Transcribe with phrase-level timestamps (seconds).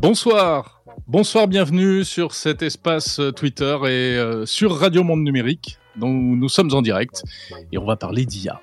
[0.00, 6.48] Bonsoir, bonsoir, bienvenue sur cet espace Twitter et euh, sur Radio Monde Numérique, dont nous
[6.48, 7.22] sommes en direct
[7.70, 8.62] et on va parler d'IA.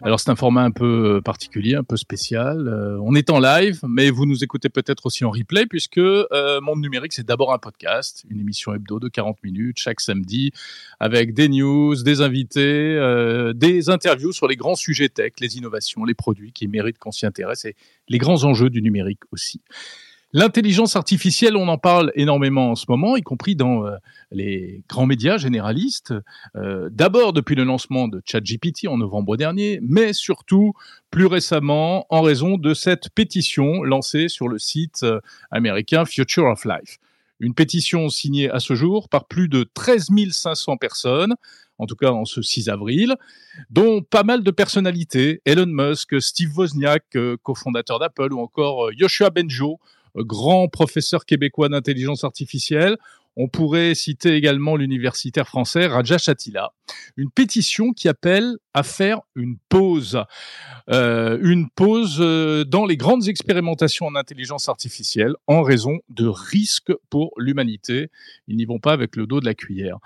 [0.00, 2.66] Alors c'est un format un peu euh, particulier, un peu spécial.
[2.66, 6.60] Euh, on est en live, mais vous nous écoutez peut-être aussi en replay puisque euh,
[6.62, 10.52] Monde Numérique c'est d'abord un podcast, une émission hebdo de 40 minutes chaque samedi
[10.98, 16.06] avec des news, des invités, euh, des interviews sur les grands sujets tech, les innovations,
[16.06, 17.76] les produits qui méritent qu'on s'y intéresse et
[18.08, 19.60] les grands enjeux du numérique aussi.
[20.32, 23.96] L'intelligence artificielle, on en parle énormément en ce moment, y compris dans euh,
[24.30, 26.14] les grands médias généralistes.
[26.54, 30.72] Euh, D'abord depuis le lancement de ChatGPT en novembre dernier, mais surtout
[31.10, 35.20] plus récemment en raison de cette pétition lancée sur le site euh,
[35.50, 36.98] américain Future of Life.
[37.40, 41.34] Une pétition signée à ce jour par plus de 13 500 personnes,
[41.78, 43.16] en tout cas en ce 6 avril,
[43.70, 49.80] dont pas mal de personnalités, Elon Musk, Steve Wozniak, cofondateur d'Apple, ou encore Yoshua Benjo,
[50.16, 52.96] grand professeur québécois d'intelligence artificielle.
[53.36, 56.72] On pourrait citer également l'universitaire français Raja Chatila.
[57.16, 60.22] Une pétition qui appelle à faire une pause.
[60.90, 66.92] Euh, une pause euh, dans les grandes expérimentations en intelligence artificielle en raison de risques
[67.08, 68.10] pour l'humanité.
[68.48, 69.98] Ils n'y vont pas avec le dos de la cuillère.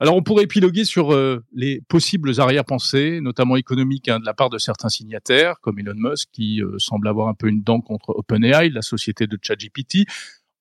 [0.00, 4.50] Alors, on pourrait épiloguer sur euh, les possibles arrière-pensées, notamment économiques, hein, de la part
[4.50, 8.10] de certains signataires, comme Elon Musk, qui euh, semble avoir un peu une dent contre
[8.10, 10.06] OpenAI, la société de ChatGPT.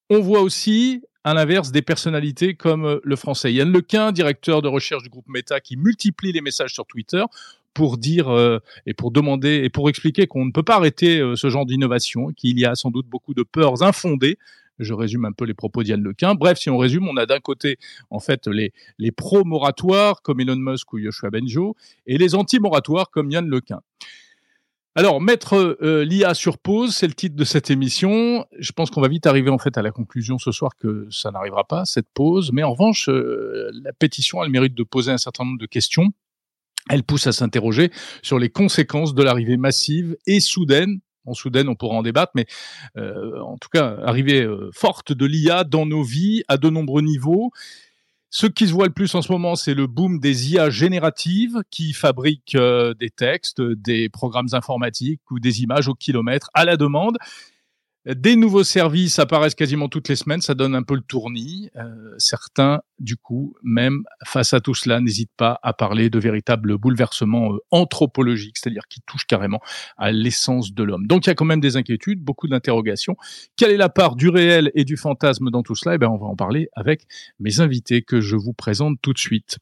[0.09, 4.67] On voit aussi, à l'inverse, des personnalités comme euh, le français Yann Lequin, directeur de
[4.67, 7.23] recherche du groupe Meta, qui multiplie les messages sur Twitter
[7.73, 8.29] pour dire
[8.85, 12.59] et pour demander et pour expliquer qu'on ne peut pas arrêter ce genre d'innovation, qu'il
[12.59, 14.37] y a sans doute beaucoup de peurs infondées
[14.79, 16.35] je résume un peu les propos d'Yann Lequin.
[16.35, 17.77] Bref, si on résume, on a d'un côté,
[18.09, 18.71] en fait, les,
[19.11, 23.81] pro-moratoires comme Elon Musk ou Yoshua Benjo et les anti-moratoires comme Yann Lequin.
[24.95, 28.45] Alors, mettre euh, l'IA sur pause, c'est le titre de cette émission.
[28.59, 31.31] Je pense qu'on va vite arriver en fait à la conclusion ce soir que ça
[31.31, 32.51] n'arrivera pas, cette pause.
[32.53, 36.09] Mais en revanche, euh, la pétition, elle mérite de poser un certain nombre de questions.
[36.90, 37.91] Elle pousse à s'interroger
[38.22, 42.45] sur les conséquences de l'arrivée massive et soudaine en soudaine, on pourra en débattre, mais
[42.97, 47.01] euh, en tout cas, arrivée euh, forte de l'IA dans nos vies à de nombreux
[47.01, 47.51] niveaux.
[48.29, 51.61] Ce qui se voit le plus en ce moment, c'est le boom des IA génératives
[51.69, 56.75] qui fabriquent euh, des textes, des programmes informatiques ou des images au kilomètre à la
[56.75, 57.17] demande.
[58.06, 61.69] Des nouveaux services apparaissent quasiment toutes les semaines, ça donne un peu le tournis.
[61.78, 66.78] Euh, certains, du coup, même face à tout cela, n'hésitent pas à parler de véritables
[66.78, 69.62] bouleversements euh, anthropologiques, c'est-à-dire qui touchent carrément
[69.97, 71.08] à l'essence de l'homme.
[71.08, 73.16] Donc il y a quand même des inquiétudes, beaucoup d'interrogations.
[73.56, 75.96] Quelle est la part du réel et du fantasme dans tout cela?
[75.96, 77.03] Eh bien, on va en parler avec
[77.40, 79.59] mes invités que je vous présente tout de suite.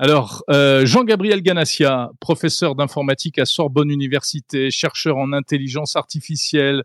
[0.00, 6.84] Alors, euh, Jean-Gabriel Ganassia, professeur d'informatique à Sorbonne Université, chercheur en intelligence artificielle,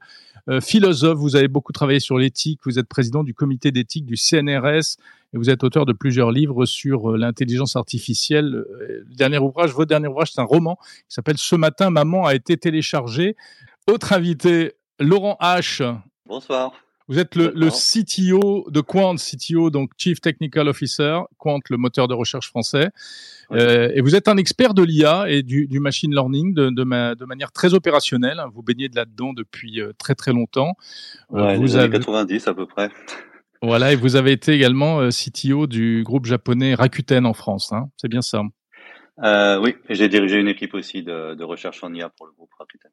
[0.61, 4.97] philosophe, vous avez beaucoup travaillé sur l'éthique, vous êtes président du comité d'éthique du CNRS
[5.33, 8.53] et vous êtes auteur de plusieurs livres sur euh, l'intelligence artificielle.
[8.55, 12.25] Euh, le dernier ouvrage, votre dernier ouvrage, c'est un roman qui s'appelle Ce matin, maman
[12.25, 13.35] a été téléchargé.
[13.87, 15.97] Autre invité, Laurent H.
[16.25, 16.73] Bonsoir.
[17.09, 22.07] Vous êtes le, le, CTO de Quant, CTO, donc Chief Technical Officer, Quant, le moteur
[22.07, 22.89] de recherche français.
[23.49, 23.59] Oui.
[23.59, 26.83] Euh, et vous êtes un expert de l'IA et du, du, machine learning de, de,
[26.83, 28.41] ma, de, manière très opérationnelle.
[28.53, 30.75] Vous baignez de là-dedans depuis euh, très très longtemps.
[31.33, 31.89] Euh, ouais, vous les avez...
[31.89, 32.89] 90 à peu près.
[33.61, 37.71] Voilà, et vous avez été également CTO du groupe japonais Rakuten en France.
[37.71, 38.43] Hein C'est bien ça
[39.23, 42.51] euh, Oui, j'ai dirigé une équipe aussi de, de recherche en IA pour le groupe
[42.59, 42.91] Rakuten.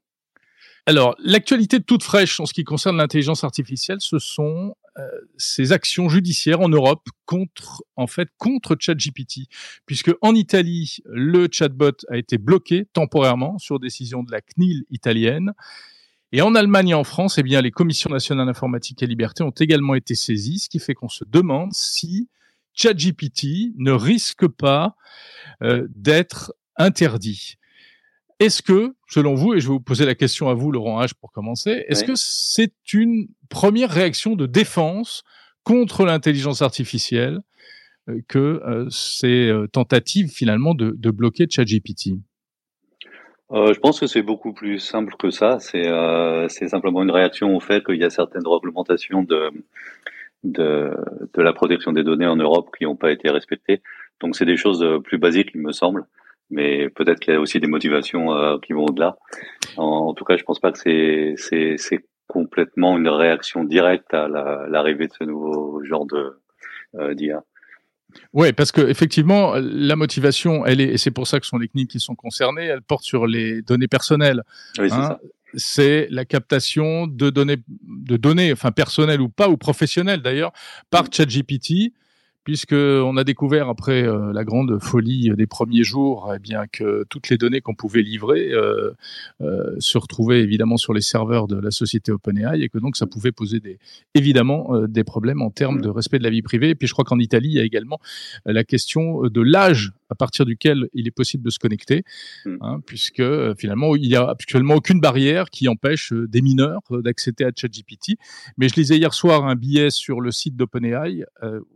[0.86, 5.02] Alors, l'actualité toute fraîche en ce qui concerne l'intelligence artificielle, ce sont euh,
[5.36, 9.48] ces actions judiciaires en Europe contre, en fait, contre ChatGPT,
[9.86, 15.52] puisque en Italie, le chatbot a été bloqué temporairement sur décision de la CNIL italienne.
[16.32, 19.50] Et en Allemagne et en France, eh bien, les commissions nationales d'informatique et liberté ont
[19.50, 22.28] également été saisies, ce qui fait qu'on se demande si
[22.74, 24.96] ChatGPT ne risque pas
[25.62, 27.56] euh, d'être interdit.
[28.40, 31.12] Est-ce que, selon vous, et je vais vous poser la question à vous, Laurent H,
[31.20, 35.24] pour commencer, est-ce que c'est une première réaction de défense
[35.62, 37.40] contre l'intelligence artificielle
[38.08, 42.14] euh, que euh, ces euh, tentatives finalement de, de bloquer ChatGPT?
[43.52, 45.58] Euh, je pense que c'est beaucoup plus simple que ça.
[45.60, 49.50] C'est euh, simplement une réaction au fait qu'il y a certaines réglementations de,
[50.44, 50.96] de,
[51.34, 53.82] de la protection des données en Europe qui n'ont pas été respectées.
[54.20, 56.06] Donc c'est des choses plus basiques, il me semble
[56.50, 59.16] mais peut-être qu'il y a aussi des motivations euh, qui vont au-delà.
[59.76, 64.14] En, en, tout cas, je pense pas que c'est c'est c'est complètement une réaction directe
[64.14, 66.38] à l'arrivée la, de ce nouveau genre de
[66.96, 67.42] euh, d'IA.
[68.32, 71.58] Oui, parce que effectivement, la motivation, elle est, et c'est pour ça que ce sont
[71.58, 74.42] les CNIL qui sont concernés, elle porte sur les données personnelles.
[74.78, 75.16] Oui, hein.
[75.54, 80.52] c'est la captation de données, de données, enfin personnelles ou pas, ou professionnelles d'ailleurs,
[80.90, 81.92] par ChatGPT
[82.44, 87.28] puisqu'on a découvert après euh, la grande folie des premiers jours, eh bien que toutes
[87.28, 88.92] les données qu'on pouvait livrer euh,
[89.42, 93.06] euh, se retrouvaient évidemment sur les serveurs de la société OpenAI et que donc ça
[93.06, 93.78] pouvait poser des,
[94.14, 96.70] évidemment des problèmes en termes de respect de la vie privée.
[96.70, 97.98] Et puis je crois qu'en Italie, il y a également
[98.46, 102.04] la question de l'âge à partir duquel il est possible de se connecter,
[102.44, 102.56] mm.
[102.62, 103.22] hein, puisque
[103.58, 108.16] finalement il y a actuellement aucune barrière qui empêche des mineurs d'accéder à ChatGPT.
[108.56, 111.24] Mais je lisais hier soir un billet sur le site d'OpenAI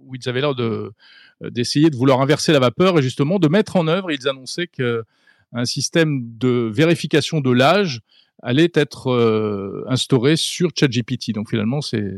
[0.00, 0.92] où ils avaient l'air de
[1.40, 4.10] d'essayer de vouloir inverser la vapeur et justement de mettre en œuvre.
[4.10, 8.00] Ils annonçaient qu'un système de vérification de l'âge
[8.42, 11.32] allait être euh, instauré sur ChatGPT.
[11.34, 12.14] Donc finalement, c'est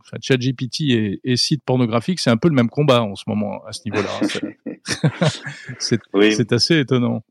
[0.00, 3.64] enfin, ChatGPT et, et site pornographique, c'est un peu le même combat en ce moment
[3.66, 4.20] à ce niveau-là.
[5.78, 7.22] c'est assez étonnant.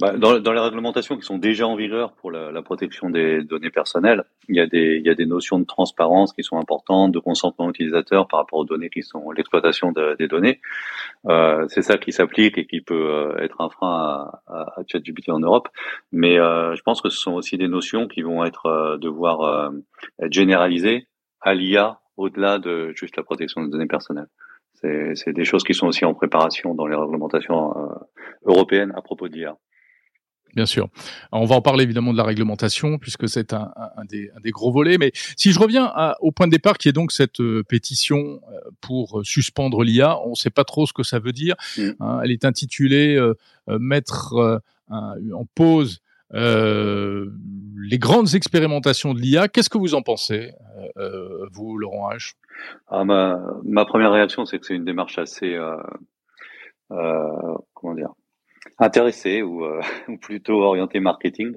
[0.00, 3.44] Bah, dans, dans, les réglementations qui sont déjà en vigueur pour la, la, protection des
[3.44, 6.58] données personnelles, il y, a des, il y a des notions de transparence qui sont
[6.58, 10.60] importantes, de consentement utilisateur par rapport aux données qui sont l'exploitation des données.
[11.26, 14.82] Euh, c'est ça qui s'applique et qui peut euh, être un frein à, à, à
[14.86, 15.68] ChatGPT en Europe.
[16.12, 19.42] Mais euh, je pense que ce sont aussi des notions qui vont être euh, devoir
[19.42, 19.70] euh,
[20.22, 21.08] être généralisées
[21.40, 24.28] à l'IA au-delà de juste la protection des données personnelles.
[25.14, 27.94] C'est des choses qui sont aussi en préparation dans les réglementations euh,
[28.46, 29.56] européennes à propos d'IA.
[30.54, 30.88] Bien sûr.
[31.32, 33.70] on va en parler évidemment de la réglementation puisque c'est un,
[34.08, 34.98] des, gros volets.
[34.98, 38.70] Mais si je reviens au point de départ qui est donc cette euh, pétition euh,
[38.80, 41.54] pour suspendre l'IA, on ne sait pas trop ce que ça veut dire.
[41.76, 41.90] Mm.
[42.00, 42.20] Hein.
[42.24, 43.34] elle est intitulée euh,
[43.78, 44.60] Mettre
[44.90, 46.00] en pause
[46.32, 49.46] les grandes expérimentations de l'IA.
[49.46, 50.52] Qu'est-ce que vous en pensez,
[51.52, 52.32] vous, Laurent H?
[52.88, 55.56] Ah, ma, ma, première réaction, c'est que c'est une démarche assez,
[56.88, 58.10] comment dire,
[58.78, 61.56] intéressé ou, euh, ou, plutôt orienté marketing,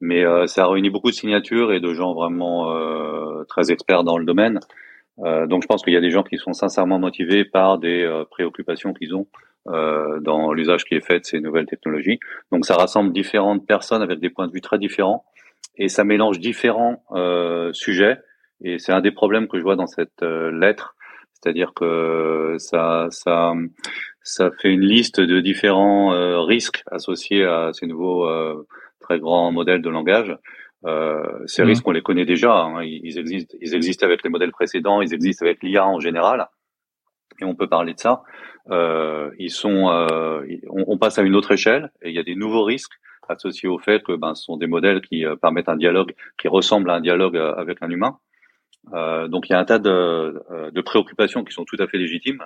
[0.00, 4.04] mais euh, ça a réuni beaucoup de signatures et de gens vraiment euh, très experts
[4.04, 4.60] dans le domaine.
[5.18, 8.00] donc je pense qu'il y a des gens qui sont sincèrement motivés par des
[8.30, 9.26] préoccupations qu'ils ont
[9.66, 12.18] dans l'usage qui est fait de ces nouvelles technologies.
[12.50, 15.24] Donc ça rassemble différentes personnes avec des points de vue très différents
[15.76, 17.04] et ça mélange différents
[17.72, 18.16] sujets.
[18.64, 20.96] Et c'est un des problèmes que je vois dans cette lettre,
[21.34, 23.52] c'est-à-dire que ça, ça,
[24.24, 28.66] ça fait une liste de différents euh, risques associés à ces nouveaux euh,
[29.00, 30.36] très grands modèles de langage.
[30.84, 31.66] Euh, ces mmh.
[31.66, 32.54] risques, on les connaît déjà.
[32.54, 32.82] Hein.
[32.82, 36.48] Ils, existent, ils existent avec les modèles précédents, ils existent avec l'IA en général,
[37.40, 38.22] et on peut parler de ça.
[38.70, 42.24] Euh, ils sont, euh, on, on, passe à une autre échelle, et il y a
[42.24, 42.94] des nouveaux risques
[43.28, 46.90] associés au fait que ben, ce sont des modèles qui permettent un dialogue qui ressemble
[46.90, 48.18] à un dialogue avec un humain.
[48.92, 51.98] Euh, donc il y a un tas de, de, préoccupations qui sont tout à fait
[51.98, 52.42] légitimes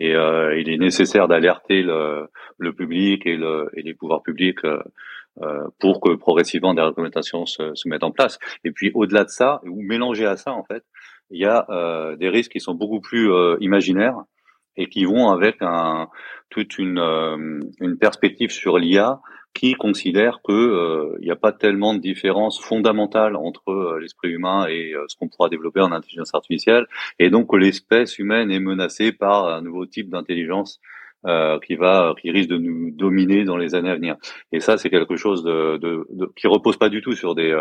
[0.00, 4.64] et euh, il est nécessaire d'alerter le, le, public et, le, et, les pouvoirs publics
[4.64, 8.38] euh, pour que progressivement des réglementations se, se, mettent en place.
[8.64, 10.82] Et puis au-delà de ça, ou mélangé à ça en fait,
[11.30, 11.64] il y a
[12.16, 13.30] des risques qui sont beaucoup plus
[13.60, 14.16] imaginaires
[14.76, 16.08] et qui vont avec un,
[16.48, 16.98] toute une,
[17.78, 19.20] une perspective sur l'IA
[19.54, 24.30] qui considère que euh, il n'y a pas tellement de différence fondamentale entre euh, l'esprit
[24.30, 26.86] humain et euh, ce qu'on pourra développer en intelligence artificielle,
[27.18, 30.80] et donc l'espèce humaine est menacée par un nouveau type d'intelligence
[31.66, 34.16] qui va, qui risque de nous dominer dans les années à venir.
[34.52, 37.54] Et ça, c'est quelque chose de, de, de, qui repose pas du tout sur des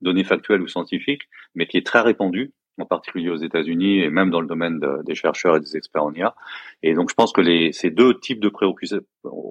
[0.00, 1.22] données factuelles ou scientifiques,
[1.54, 5.14] mais qui est très répandu en particulier aux États-Unis et même dans le domaine des
[5.14, 6.34] chercheurs et des experts en IA.
[6.82, 9.04] Et donc, je pense que les, ces deux types de préoccupations,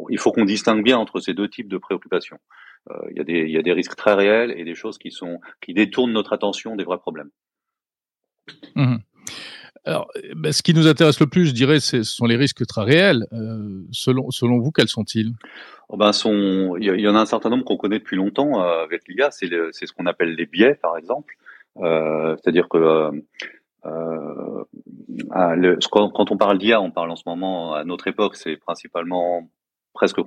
[0.09, 2.39] il faut qu'on distingue bien entre ces deux types de préoccupations.
[2.91, 4.97] Euh, il, y a des, il y a des risques très réels et des choses
[4.97, 7.29] qui sont qui détournent notre attention des vrais problèmes.
[8.75, 8.97] Mmh.
[9.85, 12.83] Alors, ben, ce qui nous intéresse le plus, je dirais, ce sont les risques très
[12.83, 13.25] réels.
[13.33, 15.33] Euh, selon, selon vous, quels sont-ils?
[15.89, 18.83] Oh ben, sont, il y, en a un certain nombre qu'on connaît depuis longtemps euh,
[18.83, 19.29] avec l'IA.
[19.31, 21.35] C'est ce qu'on appelle les biais, par exemple.
[21.77, 23.11] Euh, c'est-à-dire que euh,
[23.85, 24.63] euh,
[25.55, 29.49] le, quand, on parle d'IA, on parle en ce moment, à notre époque, c'est principalement
[29.93, 30.17] presque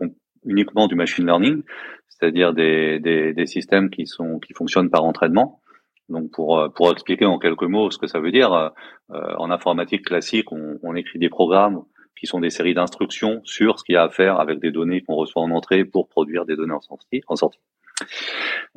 [0.44, 1.62] uniquement du machine learning,
[2.08, 5.60] c'est-à-dire des, des, des, systèmes qui sont qui fonctionnent par entraînement.
[6.08, 10.04] Donc pour pour expliquer en quelques mots ce que ça veut dire, euh, en informatique
[10.04, 11.82] classique, on, on, écrit des programmes
[12.18, 15.02] qui sont des séries d'instructions sur ce qu'il y a à faire avec des données
[15.02, 17.22] qu'on reçoit en entrée pour produire des données en sortie.
[17.26, 17.60] En sortie.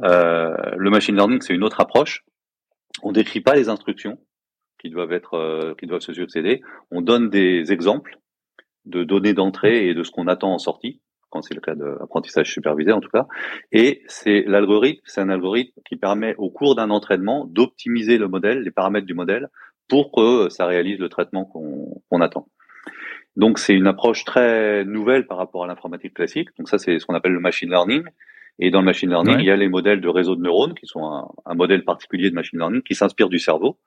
[0.03, 2.23] Euh, le machine learning, c'est une autre approche
[3.03, 4.19] on décrit pas les instructions
[4.79, 6.61] qui doivent être, euh, qui doivent se succéder.
[6.91, 8.17] On donne des exemples
[8.85, 12.51] de données d'entrée et de ce qu'on attend en sortie, quand c'est le cas d'apprentissage
[12.51, 13.27] supervisé en tout cas.
[13.71, 18.61] Et c'est l'algorithme, c'est un algorithme qui permet au cours d'un entraînement d'optimiser le modèle,
[18.61, 19.49] les paramètres du modèle,
[19.87, 22.47] pour que ça réalise le traitement qu'on attend.
[23.35, 26.49] Donc c'est une approche très nouvelle par rapport à l'informatique classique.
[26.57, 28.03] Donc ça c'est ce qu'on appelle le machine learning.
[28.59, 30.85] Et dans le machine learning, il y a les modèles de réseau de neurones, qui
[30.85, 33.77] sont un, un modèle particulier de machine learning, qui s'inspire du cerveau,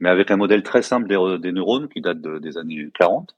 [0.00, 3.34] mais avec un modèle très simple des, des neurones qui date des années 40.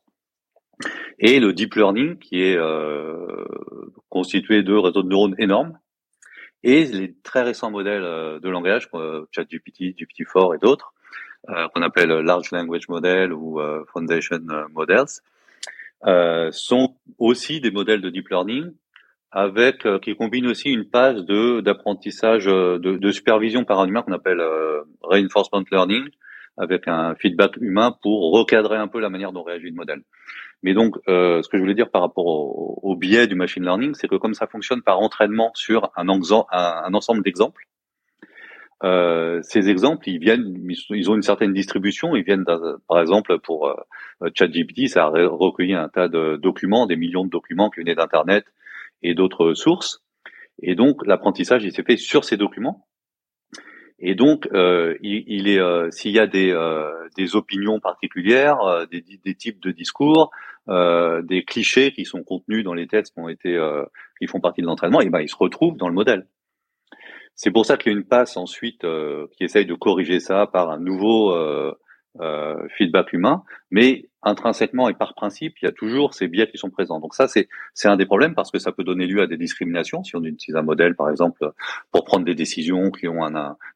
[1.21, 3.45] Et le deep learning, qui est euh,
[4.09, 5.79] constitué de réseaux de neurones énormes,
[6.65, 10.93] et les très récents modèles euh, de langage, euh, ChatGPT, GPT-4 et d'autres,
[11.49, 13.61] euh, qu'on appelle Large Language Model ou
[13.93, 14.41] Foundation
[14.73, 15.21] Models,
[16.53, 18.73] sont aussi des modèles de deep learning
[19.31, 24.13] avec qui combinent aussi une phase de d'apprentissage de, de, supervision par un humain qu'on
[24.13, 24.43] appelle
[25.03, 26.09] reinforcement learning
[26.59, 30.03] avec un feedback humain pour recadrer un peu la manière dont réagit le modèle.
[30.63, 33.95] Mais donc, euh, ce que je voulais dire par rapport au, biais du machine learning,
[33.95, 37.65] c'est que comme ça fonctionne par entraînement sur un, un ensemble d'exemples,
[38.85, 40.55] euh, ces exemples, ils viennent,
[40.91, 42.17] ils ont une certaine distribution.
[42.17, 42.45] Ils viennent,
[42.89, 43.75] par exemple, pour euh,
[44.35, 48.45] ChatGPT, ça a recueilli un tas de documents, des millions de documents qui venaient d'Internet
[49.03, 50.03] et d'autres sources.
[50.63, 52.89] Et donc, l'apprentissage, il s'est fait sur ces documents.
[54.01, 58.87] Et donc, euh, il, est, euh, s'il y a des, euh, des opinions particulières, euh,
[58.87, 60.31] des, des, types de discours,
[60.69, 63.59] des clichés qui sont contenus dans les textes qui ont été,
[64.21, 66.27] qui font partie de l'entraînement, et ben, ils se retrouvent dans le modèle.
[67.35, 68.85] C'est pour ça qu'il y a une passe ensuite
[69.33, 71.35] qui essaye de corriger ça par un nouveau
[72.77, 76.71] feedback humain, mais intrinsèquement et par principe, il y a toujours ces biais qui sont
[76.71, 77.01] présents.
[77.01, 79.37] Donc ça, c'est c'est un des problèmes parce que ça peut donner lieu à des
[79.37, 81.53] discriminations si on utilise un modèle, par exemple,
[81.91, 83.21] pour prendre des décisions qui ont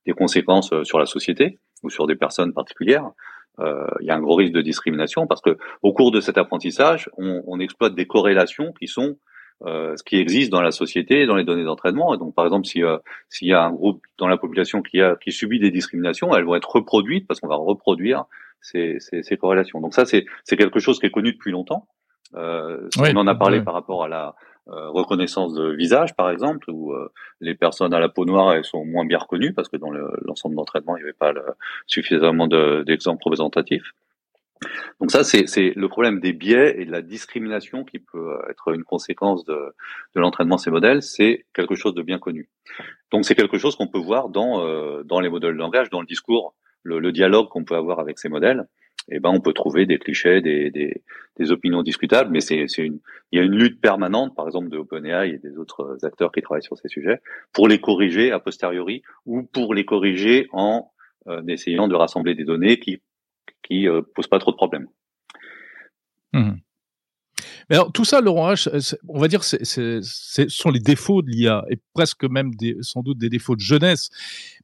[0.06, 3.11] des conséquences euh, sur la société ou sur des personnes particulières.
[3.61, 6.38] Euh, il y a un gros risque de discrimination parce que au cours de cet
[6.38, 9.16] apprentissage, on, exploite des corrélations qui sont
[9.66, 12.14] euh, ce qui existe dans la société, dans les données d'entraînement.
[12.14, 12.82] Et donc, par exemple, si,
[13.28, 16.71] s'il y a un groupe dans la population qui subit des discriminations, elles vont être
[16.71, 18.25] reproduites parce qu'on va reproduire
[18.62, 19.81] ces, ces, ces corrélations.
[19.81, 21.88] Donc ça, c'est, c'est quelque chose qui est connu depuis longtemps.
[22.35, 24.35] Euh, on en a parlé par rapport à la
[24.69, 28.64] euh, reconnaissance de visage, par exemple, où euh, les personnes à la peau noire elles
[28.64, 31.42] sont moins bien reconnues parce que dans l'ensemble d'entraînement, il n'y avait pas le,
[31.87, 33.92] suffisamment d'exemples représentatifs.
[35.00, 38.85] Donc ça, c'est le problème des biais et de la discrimination qui peut être une
[38.85, 39.75] conséquence de,
[40.14, 41.02] de l'entraînement de ces modèles.
[41.02, 42.49] C'est quelque chose de bien connu.
[43.11, 46.07] Donc c'est quelque chose qu'on peut voir dans, dans les modèles de langage, dans le
[46.07, 48.67] discours le, dialogue qu'on peut avoir avec ces modèles,
[49.11, 51.03] eh ben on peut trouver des clichés, des, des,
[51.37, 53.01] des opinions discutables, mais c'est une
[53.33, 56.43] il y a une lutte permanente, par exemple de OpenAI et des autres acteurs qui
[56.43, 57.21] travaillent sur ces sujets,
[57.53, 60.93] pour les corriger a posteriori ou pour les corriger en
[61.29, 63.01] euh, essayant de rassembler des données qui
[63.62, 64.89] qui euh, posent pas trop de problèmes.
[66.33, 66.53] Mmh.
[67.69, 71.31] Mais alors, tout ça, Laurent H, on va dire, c'est, ce sont les défauts de
[71.31, 74.11] l'IA et presque même des, sans doute des défauts de jeunesse.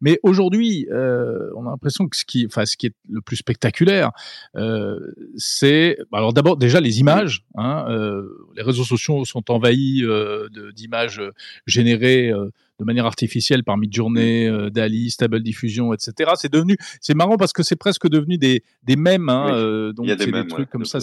[0.00, 3.37] Mais aujourd'hui, euh, on a l'impression que ce qui, enfin, ce qui est le plus
[3.37, 4.12] spectaculaire,
[4.57, 4.99] euh,
[5.37, 7.45] c'est, alors d'abord déjà les images.
[7.55, 11.23] Hein, euh, les réseaux sociaux sont envahis euh, d'images
[11.67, 16.31] générées euh, de manière artificielle par Midjourney, euh, Dali, Stable Diffusion, etc.
[16.37, 19.28] C'est devenu, c'est marrant parce que c'est presque devenu des des mèmes.
[19.28, 21.00] Hein, euh, donc c'est des, trucs comme ça.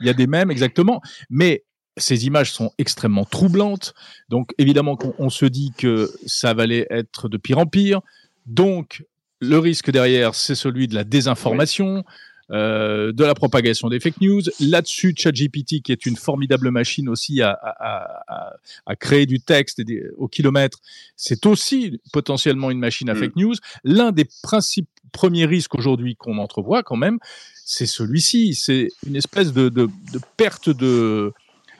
[0.00, 1.64] Il y a des mèmes exactement, mais
[1.96, 3.94] ces images sont extrêmement troublantes.
[4.28, 8.00] Donc évidemment qu'on se dit que ça va aller être de pire en pire.
[8.46, 9.04] Donc
[9.40, 12.04] le risque derrière, c'est celui de la désinformation.
[12.50, 14.42] Euh, de la propagation des fake news.
[14.60, 18.52] Là-dessus, ChatGPT, qui est une formidable machine aussi à, à, à,
[18.84, 19.80] à créer du texte
[20.18, 20.78] au kilomètre,
[21.16, 23.18] c'est aussi potentiellement une machine à mm.
[23.18, 23.54] fake news.
[23.82, 27.18] L'un des principes, premiers risques aujourd'hui qu'on entrevoit quand même,
[27.64, 28.54] c'est celui-ci.
[28.54, 31.32] C'est une espèce de, de, de, perte de,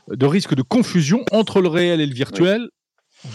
[0.09, 2.71] de risque de confusion entre le réel et le virtuel.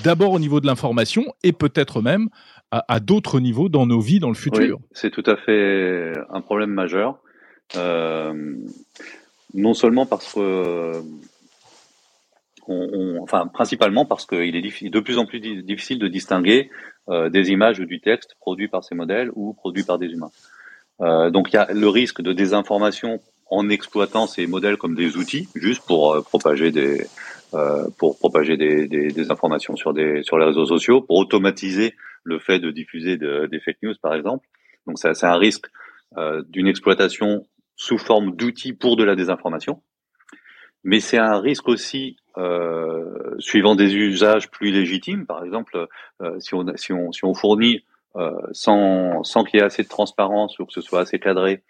[0.04, 2.30] D'abord au niveau de l'information et peut-être même
[2.72, 4.78] à, d'autres niveaux dans nos vies dans le futur.
[4.92, 7.18] c'est tout à fait un problème majeur.
[7.76, 8.56] Euh,
[9.56, 11.02] non seulement parce que,
[12.68, 16.70] on, enfin principalement parce qu'il est de plus en plus difficile de distinguer
[17.10, 20.32] euh, des images ou du texte produits par ces modèles ou produits par des humains.
[21.02, 25.18] Euh, donc il y a le risque de désinformation en exploitant ces modèles comme des
[25.18, 27.06] outils, juste pour euh, propager des
[27.56, 31.96] euh, pour propager des, des, des, informations sur des sur les réseaux sociaux, pour automatiser
[32.24, 34.48] le fait de diffuser des fake news, par exemple.
[34.86, 35.66] Donc c'est un risque
[36.18, 39.82] euh, d'une exploitation sous forme d'outils pour de la désinformation,
[40.84, 45.26] mais c'est un risque aussi euh, suivant des usages plus légitimes.
[45.26, 45.88] Par exemple,
[46.22, 47.84] euh, si, on, si, on, si on fournit
[48.16, 51.64] euh, sans, sans qu'il y ait assez de transparence ou que ce soit assez cadré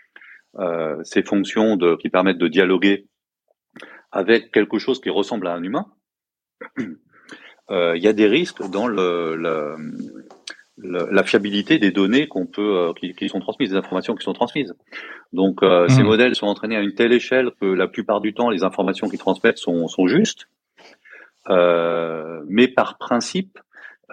[0.57, 3.07] euh, ces fonctions de, qui permettent de dialoguer
[4.11, 5.85] avec quelque chose qui ressemble à un humain,
[7.71, 9.75] euh, il y a des risques dans le, le,
[10.81, 14.33] la fiabilité des données qu'on peut euh, qui, qui, sont transmises, des informations qui sont
[14.33, 14.73] transmises.
[15.33, 16.05] Donc euh, ces mmh.
[16.05, 19.19] modèles sont entraînés à une telle échelle que la plupart du temps les informations qu'ils
[19.19, 20.47] transmettent sont, sont justes.
[21.47, 23.59] mais par principe,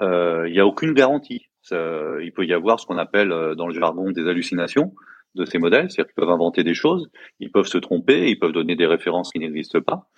[0.00, 1.48] il n'y a aucune garantie.
[1.70, 4.92] il peut y avoir ce qu'on appelle dans le jargon des hallucinations
[5.36, 8.52] de ces modèles, c'est-à-dire qu'ils peuvent inventer des choses, ils peuvent se tromper, ils peuvent
[8.52, 10.08] donner des références qui n'existent pas.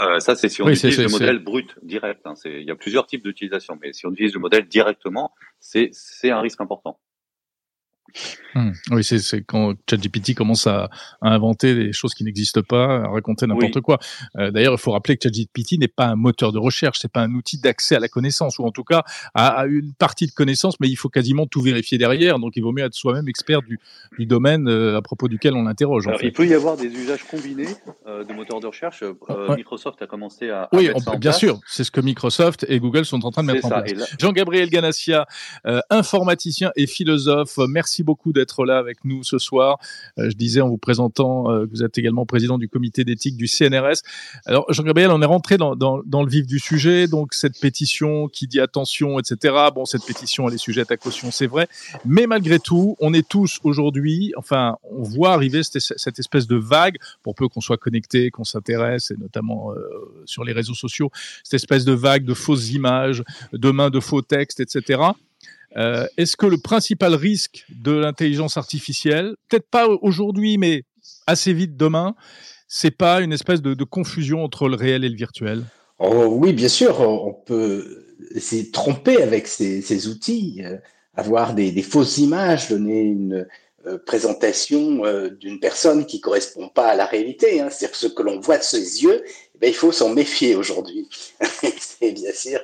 [0.00, 2.22] Euh, ça, c'est si on utilise le modèle brut, direct.
[2.26, 5.90] Hein, il y a plusieurs types d'utilisation, mais si on utilise le modèle directement, c'est
[6.24, 6.98] un risque important.
[8.54, 8.72] Hmm.
[8.90, 10.90] Oui, c'est quand ChatGPT commence à,
[11.20, 13.98] à, inventer des choses qui n'existent pas, à raconter n'importe quoi.
[14.36, 17.22] Euh, D'ailleurs, il faut rappeler que ChatGPT n'est pas un moteur de recherche, c'est pas
[17.22, 19.04] un outil d'accès à la connaissance, ou en tout cas
[19.34, 22.38] à, une partie de connaissance, mais il faut quasiment tout vérifier derrière.
[22.38, 23.80] Donc, il vaut mieux être soi-même expert du,
[24.18, 26.08] du domaine euh, à propos duquel on l'interroge.
[26.22, 27.68] Il peut y avoir des usages combinés
[28.06, 29.02] euh, de moteurs de recherche.
[29.56, 33.30] Microsoft a commencé à, oui, bien sûr, c'est ce que Microsoft et Google sont en
[33.30, 34.14] train de mettre en place.
[34.18, 35.26] Jean-Gabriel Ganassia,
[35.90, 39.78] informaticien et philosophe, merci beaucoup d'être là avec nous ce soir.
[40.18, 43.36] Euh, je disais en vous présentant euh, que vous êtes également président du comité d'éthique
[43.36, 44.02] du CNRS.
[44.46, 48.60] Alors, Jean-Gabriel, on est rentré dans, le vif du sujet, donc cette pétition qui dit
[48.60, 49.54] attention, etc.
[49.74, 51.68] Bon, cette pétition, elle est sujette à caution, c'est vrai,
[52.04, 56.96] mais malgré tout, on est tous aujourd'hui, enfin, on voit arriver cette, espèce de vague,
[57.22, 61.10] pour peu qu'on soit connecté, qu'on s'intéresse, et notamment euh, sur les réseaux sociaux,
[61.42, 65.00] cette espèce de vague de fausses images, demain de faux textes, etc.
[65.76, 70.82] Euh, est-ce que le principal risque de l'intelligence artificielle, peut-être pas aujourd'hui, mais
[71.26, 72.14] assez vite demain,
[72.68, 75.64] c'est pas une espèce de, confusion entre le réel et le virtuel?
[75.98, 80.76] Oh, Oui, bien sûr, on peut s'y tromper avec ces, outils, euh,
[81.14, 83.46] avoir des, fausses images, donner une
[83.86, 85.02] euh, présentation
[85.40, 87.60] d'une personne qui correspond pas à la réalité.
[87.60, 87.68] Hein.
[87.70, 89.22] C'est-à-dire ce que l'on voit de ses yeux,
[89.54, 91.08] eh ben, il faut s'en méfier aujourd'hui.
[92.00, 92.60] bien sûr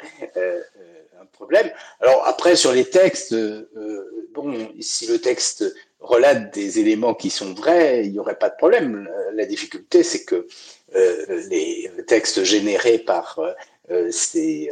[2.00, 5.64] Alors après, sur les textes, euh, euh, bon, si le texte
[6.00, 9.08] relate des éléments qui sont vrais, il n'y aurait pas de problème.
[9.32, 10.46] La difficulté, c'est que
[10.94, 13.40] euh, les textes générés par
[14.10, 14.70] ces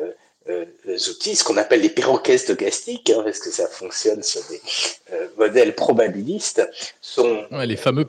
[1.08, 4.60] outils, ce qu'on appelle les perroquets stochastiques, hein, parce que ça fonctionne sur des
[5.12, 6.68] euh, modèles probabilistes,
[7.00, 8.06] sont les fameux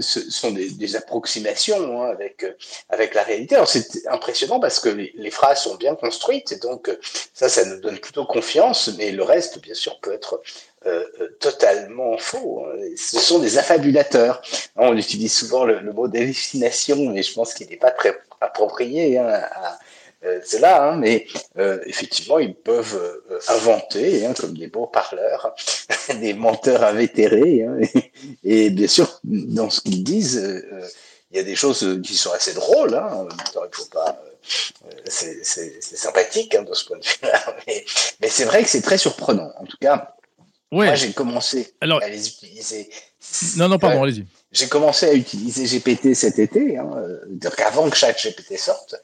[0.00, 2.52] ce sont des, des approximations hein, avec euh,
[2.88, 3.54] avec la réalité.
[3.54, 6.98] Alors c'est impressionnant parce que les, les, phrases sont bien construites et donc euh,
[7.34, 10.42] ça, ça nous donne plutôt confiance, mais le reste, bien sûr, peut être
[10.86, 11.04] euh,
[11.38, 12.66] totalement faux.
[12.66, 12.76] Hein.
[12.96, 14.42] Ce sont des affabulateurs.
[14.76, 19.18] On utilise souvent le, le mot d'hallucination, mais je pense qu'il n'est pas très approprié
[19.18, 19.76] hein, à, euh,
[20.44, 21.26] c'est là, hein, mais
[21.58, 25.54] euh, effectivement, ils peuvent euh, inventer, hein, comme des beaux parleurs,
[26.20, 27.64] des menteurs invétérés.
[27.64, 27.78] Hein,
[28.44, 30.62] et, bien sûr, dans ce qu'ils disent,
[31.30, 32.94] il y a des choses qui sont assez drôles.
[32.94, 34.22] Hein, il faut pas.
[35.06, 35.44] c'est
[35.82, 37.84] sympathique de ce point de vue-là, mais,
[38.20, 39.52] mais c'est vrai que c'est très surprenant.
[39.58, 40.14] En tout cas,
[40.70, 42.88] moi, j'ai commencé à les utiliser.
[43.56, 44.24] Non, non, pardon, allez-y.
[44.52, 46.90] J'ai commencé à utiliser GPT cet été, hein,
[47.28, 48.94] donc avant que chaque GPT sorte.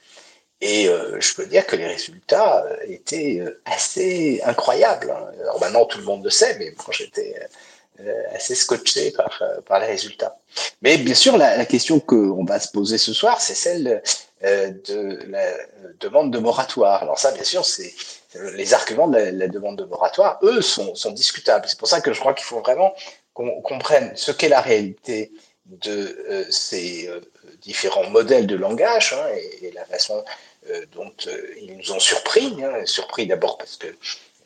[0.60, 5.10] Et euh, je peux dire que les résultats euh, étaient euh, assez incroyables.
[5.10, 5.30] Hein.
[5.40, 7.34] Alors maintenant, tout le monde le sait, mais moi, j'étais
[8.32, 10.38] assez scotché par, par les résultats.
[10.82, 14.02] Mais bien sûr, la, la question qu'on va se poser ce soir, c'est celle
[14.40, 15.56] de la
[15.98, 17.02] demande de moratoire.
[17.02, 17.92] Alors ça, bien sûr, c'est
[18.54, 21.64] les arguments de la, demande de moratoire, eux, sont, discutables.
[21.68, 22.94] C'est pour ça que je crois qu'il faut vraiment
[23.34, 25.32] qu'on comprenne ce qu'est la réalité
[25.66, 27.10] de ces
[27.60, 29.26] différents modèles de langage hein,
[29.60, 30.24] et, la façon
[30.92, 32.54] dont euh, ils nous ont surpris.
[32.62, 33.86] Hein, surpris d'abord parce que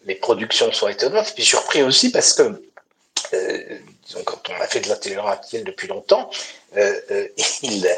[0.04, 2.62] les productions sont étonnantes, puis surpris aussi parce que
[3.34, 6.30] euh, disons, quand on a fait de l'intelligence artificielle depuis longtemps,
[7.62, 7.88] ils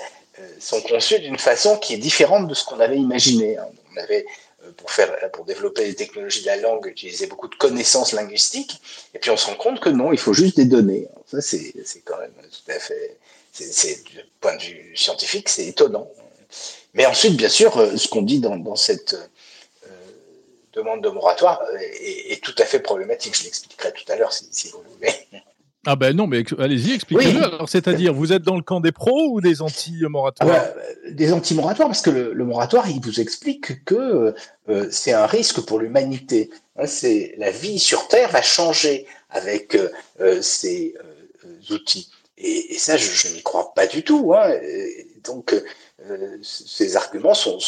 [0.58, 3.56] sont conçus d'une façon qui est différente de ce qu'on avait imaginé.
[3.56, 3.68] Hein.
[3.92, 4.26] On avait,
[4.76, 8.80] pour, faire, pour développer les technologies de la langue, utilisé beaucoup de connaissances linguistiques,
[9.14, 11.08] et puis on se rend compte que non, il faut juste des données.
[11.26, 13.18] Ça, c'est quand même tout à fait,
[13.52, 16.10] c'est du point de vue scientifique, c'est étonnant.
[16.94, 19.88] Mais ensuite, bien sûr, euh, ce qu'on dit dans, cette euh,
[20.72, 23.36] demande de moratoire euh, est, tout à fait problématique.
[23.36, 25.12] Je l'expliquerai tout à l'heure si, vous voulez.
[25.86, 27.44] Ah ben non, mais allez-y, expliquez-le.
[27.44, 30.48] Alors, c'est-à-dire, vous êtes dans le camp des pros ou des anti-moratoires?
[30.50, 34.34] Ah Des anti-moratoires, parce que le, moratoire, il vous explique que
[34.90, 36.48] c'est un risque pour l'humanité.
[36.76, 39.76] Hein, c'est la vie sur Terre va changer avec
[40.40, 40.94] ces
[41.70, 42.08] outils.
[42.38, 44.32] Et, ça, je, n'y crois pas du tout.
[44.34, 44.54] Hein.
[45.24, 45.54] Donc,
[46.08, 47.58] euh, ces arguments sont,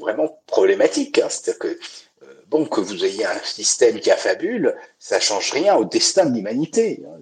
[0.00, 1.18] vraiment problématiques.
[1.18, 1.28] Hein.
[1.28, 5.84] C'est-à-dire que, euh, bon, que vous ayez un système qui affabule, ça change rien au
[5.84, 7.02] destin de l'humanité.
[7.06, 7.20] Hein.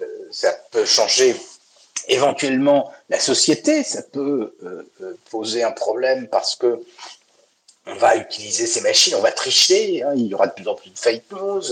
[0.00, 1.36] Euh, ça peut changer
[2.08, 4.56] éventuellement la société, ça peut
[5.30, 6.80] poser un problème parce que
[7.86, 10.74] on va utiliser ces machines, on va tricher, hein, il y aura de plus en
[10.74, 11.62] plus de fake news,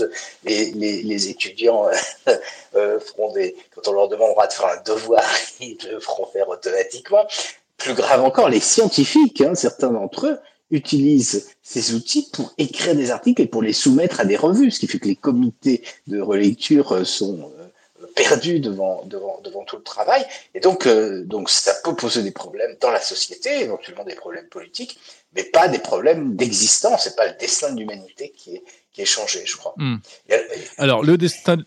[0.43, 1.87] les, les, étudiants
[2.75, 5.23] euh, feront des, quand on leur demandera de faire un devoir,
[5.61, 7.25] ils le feront faire automatiquement.
[7.77, 10.37] Plus grave encore, les scientifiques, hein, certains d'entre eux,
[10.69, 14.79] utilise ces outils pour écrire des articles et pour les soumettre à des revues, ce
[14.79, 17.51] qui fait que les comités de relecture sont
[18.15, 20.25] perdus devant, devant, devant tout le travail.
[20.55, 20.87] Et donc,
[21.25, 24.99] donc ça peut poser des problèmes dans la société, éventuellement des problèmes politiques,
[25.35, 27.03] mais pas des problèmes d'existence.
[27.03, 29.73] C'est pas le destin de l'humanité qui est, qui est changé, je crois.
[29.77, 29.97] Hmm.
[30.77, 31.57] Alors, le destin,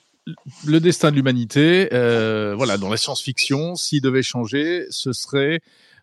[0.66, 5.59] le destin de l'humanité, euh, voilà, dans la science-fiction, s'il devait changer, ce serait euh,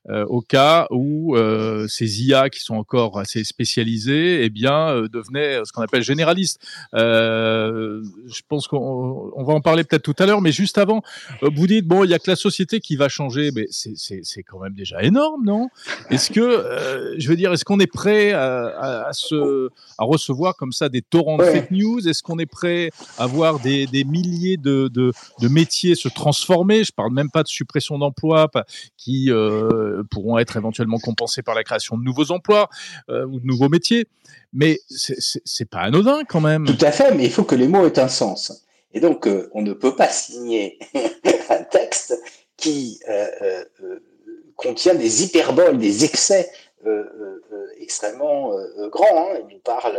[0.09, 5.59] au cas où euh, ces IA qui sont encore assez spécialisées, eh bien, euh, devenaient
[5.63, 6.59] ce qu'on appelle généralistes.
[6.95, 11.03] Euh, je pense qu'on on va en parler peut-être tout à l'heure, mais juste avant,
[11.41, 14.59] vous dites bon, il y a que la société qui va changer, mais c'est quand
[14.59, 15.69] même déjà énorme, non?
[16.09, 20.55] Est-ce que, je veux dire, est-ce qu'on est prêt à, à, à, se, à recevoir
[20.55, 22.07] comme ça des torrents de fake news?
[22.07, 26.83] Est-ce qu'on est prêt à voir des, des milliers de, de, de, métiers se transformer?
[26.83, 28.49] Je parle même pas de suppression d'emplois
[28.97, 32.69] qui euh, euh, pourront être éventuellement compensés par la création de nouveaux emplois
[33.09, 34.07] euh, ou de nouveaux métiers.
[34.53, 36.65] Mais c'est pas anodin quand même.
[36.65, 38.65] Tout à fait, mais il faut que les mots aient un sens.
[38.93, 40.79] Et donc, euh, on ne peut pas signer
[41.49, 42.19] un texte
[42.57, 42.99] qui
[44.55, 46.51] contient des hyperboles, des excès
[47.79, 48.51] extrêmement
[48.89, 49.31] grands.
[49.31, 49.39] Hein.
[49.49, 49.97] Il nous parle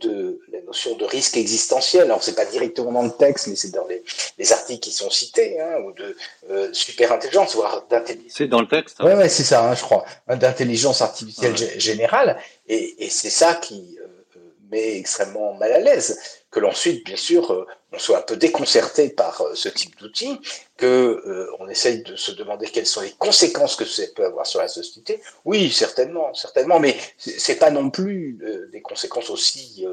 [0.00, 2.04] de la notion de risque existentiel.
[2.04, 4.02] Alors, c'est pas directement dans le texte, mais c'est dans les,
[4.38, 6.16] les, articles qui sont cités, hein, ou de
[6.50, 8.32] euh, super intelligence, voire d'intelligence.
[8.34, 8.96] C'est dans le texte.
[8.98, 9.04] Hein.
[9.04, 13.98] Ouais, ouais, c'est ça, hein, je crois, d'intelligence artificielle générale, et, et c'est ça qui
[14.00, 16.18] euh, euh, met extrêmement mal à l'aise
[16.56, 20.40] que l'ensuite, bien sûr, euh, on soit un peu déconcerté par euh, ce type d'outil,
[20.78, 24.46] que euh, on essaye de se demander quelles sont les conséquences que ça peut avoir
[24.46, 25.20] sur la société.
[25.44, 28.38] Oui, certainement, certainement, mais c'est pas non plus
[28.72, 29.86] des conséquences aussi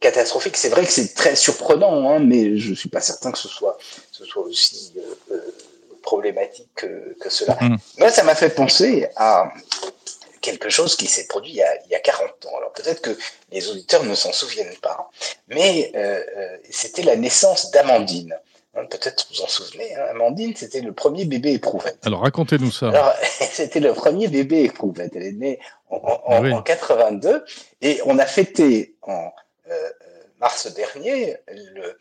[0.00, 0.56] catastrophiques.
[0.56, 3.76] C'est vrai que c'est très surprenant, hein, mais je suis pas certain que ce soit,
[4.12, 4.94] ce soit aussi
[6.02, 7.58] problématique que, que cela.
[7.60, 7.76] Mmh.
[7.98, 9.52] Moi, ça m'a fait penser à
[10.40, 12.56] quelque chose qui s'est produit il y, a, il y a 40 ans.
[12.58, 13.16] Alors peut-être que
[13.52, 15.10] les auditeurs ne s'en souviennent pas,
[15.48, 18.36] mais euh, euh c'était la naissance d'Amandine.
[18.76, 21.98] Hein, peut-être vous en souvenez, hein, Amandine, c'était le premier bébé éprouvette.
[22.04, 22.88] Alors racontez-nous ça.
[22.88, 23.14] Alors
[23.52, 25.12] c'était le premier bébé éprouvette.
[25.14, 25.60] Elle est née
[25.90, 27.44] en, en, en 82
[27.82, 29.30] et on a fêté en
[29.70, 29.90] euh,
[30.40, 31.96] mars dernier le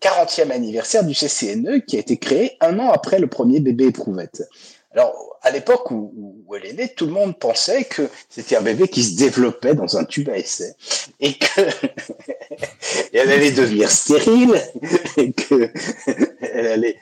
[0.00, 4.48] 40e anniversaire du CCNE qui a été créé un an après le premier bébé éprouvette.
[4.92, 8.88] Alors, à l'époque où, elle est née, tout le monde pensait que c'était un bébé
[8.88, 10.74] qui se développait dans un tube à essai
[11.20, 11.60] et que
[13.12, 14.60] elle allait devenir stérile
[15.18, 15.70] et que
[16.40, 16.96] elle allait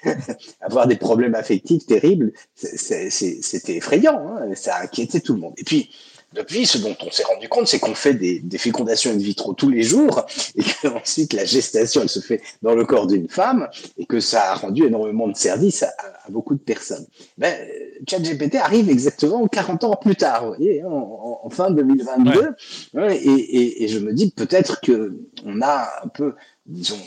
[0.60, 2.32] avoir des problèmes affectifs terribles.
[2.54, 5.54] C'était effrayant, hein ça inquiétait tout le monde.
[5.56, 5.90] Et puis,
[6.32, 9.54] depuis, ce dont on s'est rendu compte, c'est qu'on fait des, des, fécondations in vitro
[9.54, 13.68] tous les jours et qu'ensuite la gestation, elle se fait dans le corps d'une femme
[13.96, 17.06] et que ça a rendu énormément de services à, à beaucoup de personnes.
[17.38, 17.56] Ben,
[18.08, 22.50] ChatGPT arrive exactement 40 ans plus tard, vous voyez, hein, en, en, fin 2022.
[22.94, 23.16] Ouais.
[23.16, 26.34] Et, et, et, je me dis peut-être que on a un peu,
[26.66, 26.98] disons,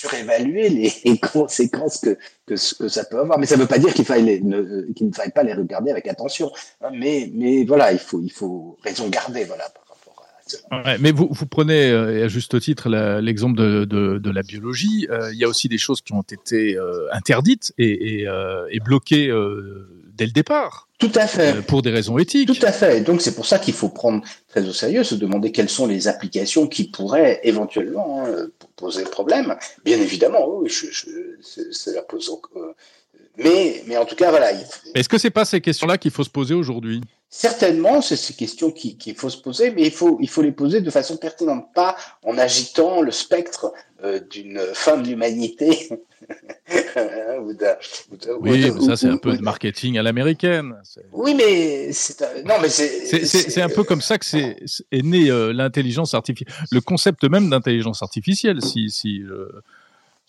[0.00, 0.68] surévaluer
[1.04, 3.38] les, conséquences que, que, que, ça peut avoir.
[3.38, 5.90] Mais ça ne veut pas dire qu'il faille ne, qu'il ne faille pas les regarder
[5.90, 6.50] avec attention.
[6.80, 6.90] Hein.
[6.94, 9.64] Mais, mais voilà, il faut, il faut raison garder voilà,
[10.72, 12.88] Ouais, mais vous, vous prenez, euh, à juste titre,
[13.20, 15.06] l'exemple de, de, de, la biologie.
[15.10, 18.66] Euh, il y a aussi des choses qui ont été euh, interdites et, et, euh,
[18.84, 19.88] bloquées euh,
[20.20, 20.86] dès le départ.
[20.98, 21.56] Tout à fait.
[21.56, 22.46] Euh, pour des raisons éthiques.
[22.46, 22.98] Tout à fait.
[22.98, 25.86] Et donc c'est pour ça qu'il faut prendre très au sérieux, se demander quelles sont
[25.86, 29.56] les applications qui pourraient éventuellement hein, poser problème.
[29.82, 31.08] Bien évidemment, oui, je, je,
[31.72, 32.30] cela pose.
[33.38, 34.52] Mais, mais en tout cas, voilà.
[34.94, 37.00] Est-ce que c'est pas ces questions-là qu'il faut se poser aujourd'hui?
[37.32, 40.50] Certainement, c'est ces questions qu'il qui faut se poser, mais il faut, il faut les
[40.50, 45.88] poser de façon pertinente, pas en agitant le spectre euh, d'une fin de l'humanité.
[48.40, 50.74] oui, mais ça c'est un peu de marketing à l'américaine.
[51.12, 54.56] Oui, mais c'est non, mais c'est un peu comme ça que c'est
[54.90, 59.62] est né euh, l'intelligence artificielle, le concept même d'intelligence artificielle, si si, euh,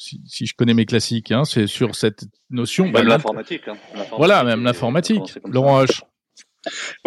[0.02, 2.86] si, si je connais mes classiques, hein, c'est sur cette notion.
[2.86, 3.68] Même bah, l'informatique.
[3.68, 3.78] Hein.
[4.18, 5.38] Voilà, même l'informatique.
[5.46, 6.02] Laurent H.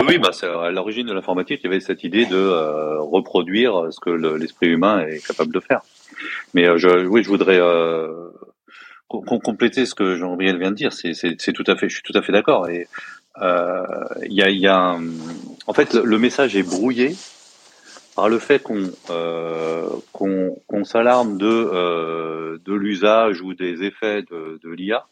[0.07, 3.99] Oui, bah, à l'origine de l'informatique, il y avait cette idée de euh, reproduire ce
[3.99, 5.81] que l'esprit humain est capable de faire.
[6.55, 8.31] Mais euh, je, oui, je voudrais euh,
[9.09, 10.93] compléter ce que Jean-Gabriel vient de dire.
[10.93, 12.69] C'est tout à fait, je suis tout à fait d'accord.
[12.69, 12.87] Et
[13.41, 14.97] il y a, y a
[15.67, 17.17] en fait, le, message est brouillé
[18.15, 24.61] par le fait qu'on euh, qu'on s'alarme de euh, de l'usage ou des effets de,
[24.63, 25.07] de l'IA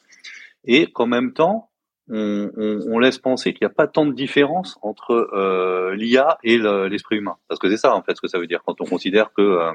[0.65, 1.71] et qu'en même temps
[2.09, 6.39] on, on, on, laisse penser qu'il n'y a pas tant de différence entre euh, l'IA
[6.43, 7.37] et l'esprit humain.
[7.49, 9.43] Parce que c'est ça, en fait, ce que ça veut dire quand on considère que
[9.43, 9.73] euh,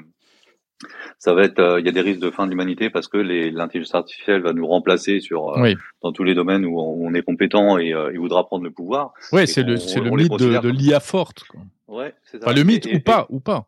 [1.18, 3.96] ça va être, il y a des risques de fin de l'humanité parce que l'intelligence
[3.96, 5.56] artificielle va nous remplacer sur
[6.02, 9.14] dans tous les domaines où on, est compétent et il voudra prendre le pouvoir.
[9.32, 9.76] Oui, c'est le,
[10.12, 11.44] mythe de, de l'IA forte.
[11.46, 11.62] Quoi.
[11.88, 12.46] Ouais, c'est ça.
[12.46, 13.68] Enfin, le mythe ou pas, ou pas.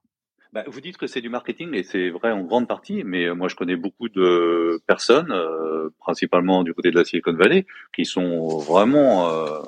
[0.52, 3.36] Bah, vous dites que c'est du marketing et c'est vrai en grande partie, mais euh,
[3.36, 8.04] moi je connais beaucoup de personnes, euh, principalement du côté de la Silicon Valley, qui
[8.04, 9.60] sont vraiment euh,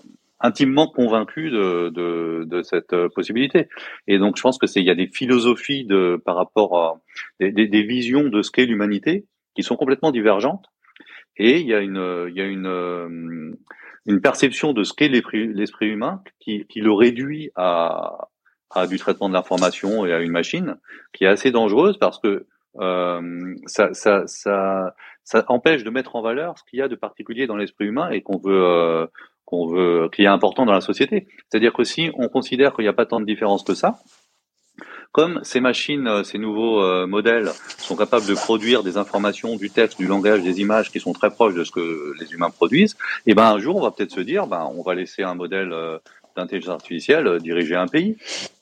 [0.41, 3.67] intimement convaincus de, de, de, cette possibilité.
[4.07, 7.01] Et donc je pense que c'est il y a des philosophies de par rapport à
[7.39, 9.25] des, des, visions de ce qu'est l'humanité
[9.55, 10.65] qui sont complètement divergentes.
[11.37, 13.57] Et il y a une il y a une
[14.05, 18.29] une perception de ce qu'est l'esprit humain qui, qui le réduit à,
[18.73, 20.77] à du traitement de l'information et à une machine
[21.13, 22.47] qui est assez dangereuse parce que
[22.79, 26.95] euh, ça, ça, ça, ça, empêche de mettre en valeur ce qu'il y a de
[26.95, 29.07] particulier dans l'esprit humain et qu'on veut, euh,
[29.51, 31.27] qu'on veut, qui est important dans la société.
[31.47, 33.99] C'est-à-dire que si on considère qu'il n'y a pas tant de différence que ça,
[35.11, 39.69] comme ces machines, euh, ces nouveaux euh, modèles sont capables de produire des informations, du
[39.69, 42.95] texte, du langage, des images qui sont très proches de ce que les humains produisent,
[43.27, 45.35] et eh ben un jour on va peut-être se dire, ben on va laisser un
[45.35, 45.97] modèle euh,
[46.35, 48.17] d'intelligence artificielle euh, diriger un pays.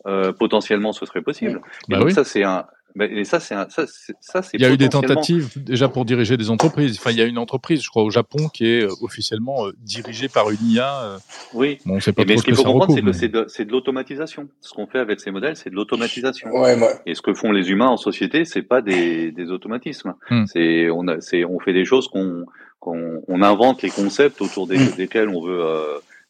[0.06, 1.62] Euh, potentiellement, ce serait possible.
[1.88, 2.14] Bah oui.
[2.14, 2.66] ça, c'est un.
[2.96, 3.86] Mais ça, c'est ça,
[4.20, 6.98] ça, Il y a eu des tentatives déjà pour diriger des entreprises.
[7.00, 10.28] Enfin, il y a une entreprise, je crois, au Japon, qui est euh, officiellement dirigée
[10.28, 11.18] par une IA.
[11.54, 11.80] Oui.
[11.86, 14.50] Bon, pas mais ce qu'il faut comprendre, c'est que c'est de, de l'automatisation.
[14.62, 16.50] Ce qu'on fait avec ces modèles, c'est de l'automatisation.
[16.50, 20.16] Ouais, Et ce que font les humains en société, c'est pas des, des automatismes.
[20.30, 20.46] Hmm.
[20.46, 22.46] C'est on a, c'est on fait des choses qu'on
[22.80, 24.96] qu'on on invente les concepts autour des, hmm.
[24.96, 25.62] desquels on veut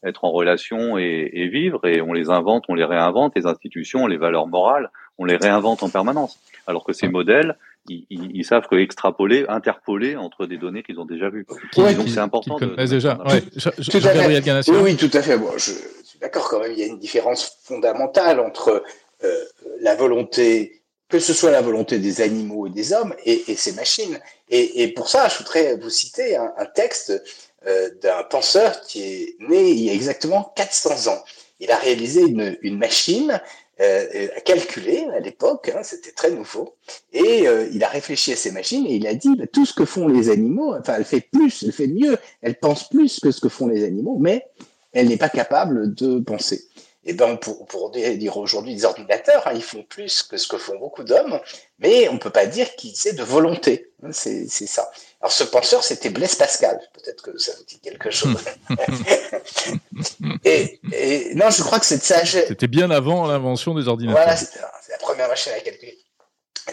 [0.03, 4.07] être en relation et, et, vivre, et on les invente, on les réinvente, les institutions,
[4.07, 4.89] les valeurs morales,
[5.19, 6.39] on les réinvente en permanence.
[6.65, 7.55] Alors que ces modèles,
[7.87, 11.45] ils, ils, savent que extrapoler, interpoler entre des données qu'ils ont déjà vues.
[11.75, 12.57] donc c'est important.
[12.57, 13.17] de, déjà.
[13.25, 13.41] Ouais.
[13.55, 15.37] Je, je, oui, oui, tout à fait.
[15.37, 15.71] Bon, je
[16.03, 16.71] suis d'accord quand même.
[16.71, 18.83] Il y a une différence fondamentale entre
[19.23, 19.43] euh,
[19.81, 23.73] la volonté, que ce soit la volonté des animaux et des hommes, et, et ces
[23.73, 24.19] machines.
[24.49, 27.21] Et, et, pour ça, je voudrais vous citer un, un texte
[27.67, 31.23] euh, d'un penseur qui est né il y a exactement 400 ans.
[31.59, 33.41] Il a réalisé une, une machine
[33.81, 36.75] euh, à calculer à l'époque, hein, c'était très nouveau,
[37.13, 39.73] et euh, il a réfléchi à ces machines et il a dit bah, tout ce
[39.73, 43.31] que font les animaux, enfin elle fait plus, elle fait mieux, elle pense plus que
[43.31, 44.45] ce que font les animaux, mais
[44.91, 46.65] elle n'est pas capable de penser.
[47.09, 50.59] Et ben pour, pour dire aujourd'hui des ordinateurs, hein, ils font plus que ce que
[50.59, 51.39] font beaucoup d'hommes,
[51.79, 53.89] mais on peut pas dire qu'ils aient de volonté.
[54.03, 54.91] Hein, c'est ça.
[55.19, 56.79] Alors ce penseur, c'était Blaise Pascal.
[56.93, 58.37] Peut-être que ça vous dit quelque chose.
[60.43, 62.47] et, et, non, je crois que cette sagesse.
[62.47, 64.23] C'était bien avant l'invention des ordinateurs.
[64.23, 65.97] Voilà, c'est la première machine à calculer.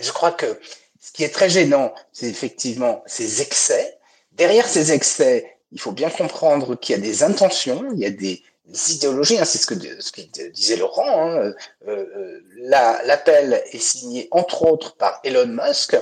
[0.02, 0.60] Je crois que
[1.00, 3.96] ce qui est très gênant, c'est effectivement ces excès.
[4.32, 8.10] Derrière ces excès, il faut bien comprendre qu'il y a des intentions, il y a
[8.10, 8.42] des
[8.88, 9.38] idéologies.
[9.38, 11.30] Hein, c'est ce que, ce que disait Laurent.
[11.30, 11.52] Hein,
[11.88, 15.96] euh, euh, L'appel est signé entre autres par Elon Musk.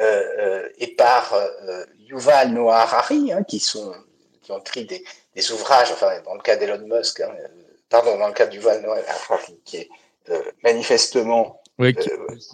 [0.00, 3.92] Euh, et par euh, Yuval Noah Harari, hein, qui, sont,
[4.40, 5.04] qui ont écrit des,
[5.36, 7.22] des ouvrages, enfin dans le cas d'Elon Musk,
[7.90, 9.90] pardon, dans le cas de Yuval Noah Harari, qui est
[10.64, 11.60] manifestement...
[11.78, 11.94] Oui,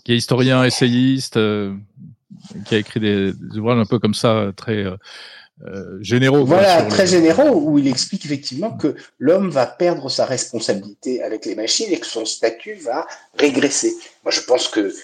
[0.04, 1.38] qui, est historien, essayiste,
[2.66, 4.84] qui a écrit des, ouvrages un peu comme ça, très...
[5.66, 6.44] Euh, généraux.
[6.44, 11.56] Voilà, très généraux, où il explique effectivement que l'homme va perdre sa responsabilité avec les
[11.56, 13.96] machines et que son statut va régresser.
[14.22, 14.94] Moi, je pense que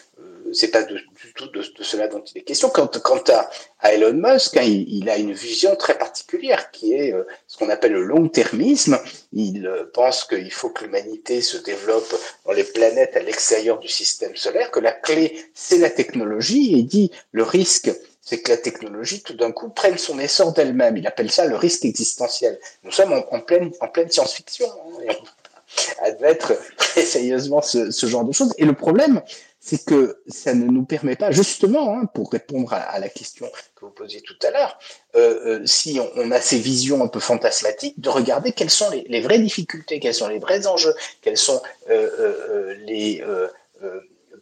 [0.53, 2.69] c'est pas du tout de, cela dont il est question.
[2.69, 7.13] Quant, quant à, à, Elon Musk, hein, il, a une vision très particulière qui est
[7.13, 8.99] euh, ce qu'on appelle le long-termisme.
[9.33, 12.15] Il euh, pense qu'il faut que l'humanité se développe
[12.47, 16.79] dans les planètes à l'extérieur du système solaire, que la clé, c'est la technologie, et
[16.79, 17.91] il dit le risque,
[18.25, 20.97] c'est que la technologie, tout d'un coup, prenne son essor d'elle-même.
[20.97, 22.59] Il appelle ça le risque existentiel.
[22.83, 24.67] Nous sommes en, pleine, en pleine science-fiction.
[25.09, 25.15] Hein,
[26.03, 26.53] admettre
[26.97, 28.55] sérieusement ce, genre de choses.
[28.59, 29.23] Et le problème,
[29.61, 33.85] c'est que ça ne nous permet pas, justement, hein, pour répondre à, la question que
[33.85, 34.79] vous posiez tout à l'heure,
[35.17, 39.21] euh, euh, si on, a ces visions un peu fantasmatiques, de regarder quelles sont les,
[39.21, 43.25] vraies difficultés, quels sont les vrais enjeux, quelles sont euh, les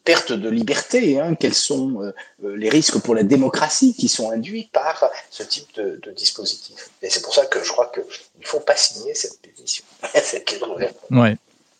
[0.05, 2.12] pertes de liberté, hein, quels sont
[2.43, 6.91] les risques pour la démocratie qui sont induits par ce type de, dispositif.
[7.03, 9.85] Et c'est pour ça que je crois qu'il ne faut pas signer cette pétition.
[10.15, 10.61] cette
[11.11, 11.37] ouais.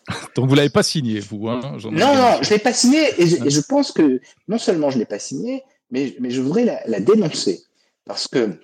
[0.35, 3.61] Donc vous l'avez pas signé, vous hein Non, non, je l'ai pas signé et je,
[3.61, 7.63] pense que non seulement je l'ai pas signé, mais, mais je voudrais la, dénoncer
[8.05, 8.59] parce que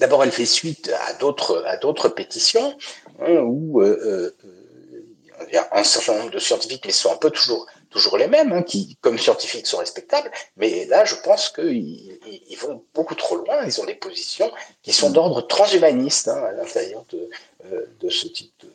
[0.00, 2.76] d'abord elle fait suite à d'autres à d'autres pétitions
[3.20, 4.30] hein, où euh, euh,
[5.48, 8.26] il y a un certain nombre de scientifiques, mais sont un peu toujours toujours les
[8.26, 12.18] mêmes, hein, qui comme scientifiques sont respectables, mais là je pense qu'ils
[12.50, 14.50] ils vont beaucoup trop loin, ils ont des positions
[14.82, 17.30] qui sont d'ordre transhumaniste hein, à l'intérieur de,
[17.66, 18.68] euh, de ce type de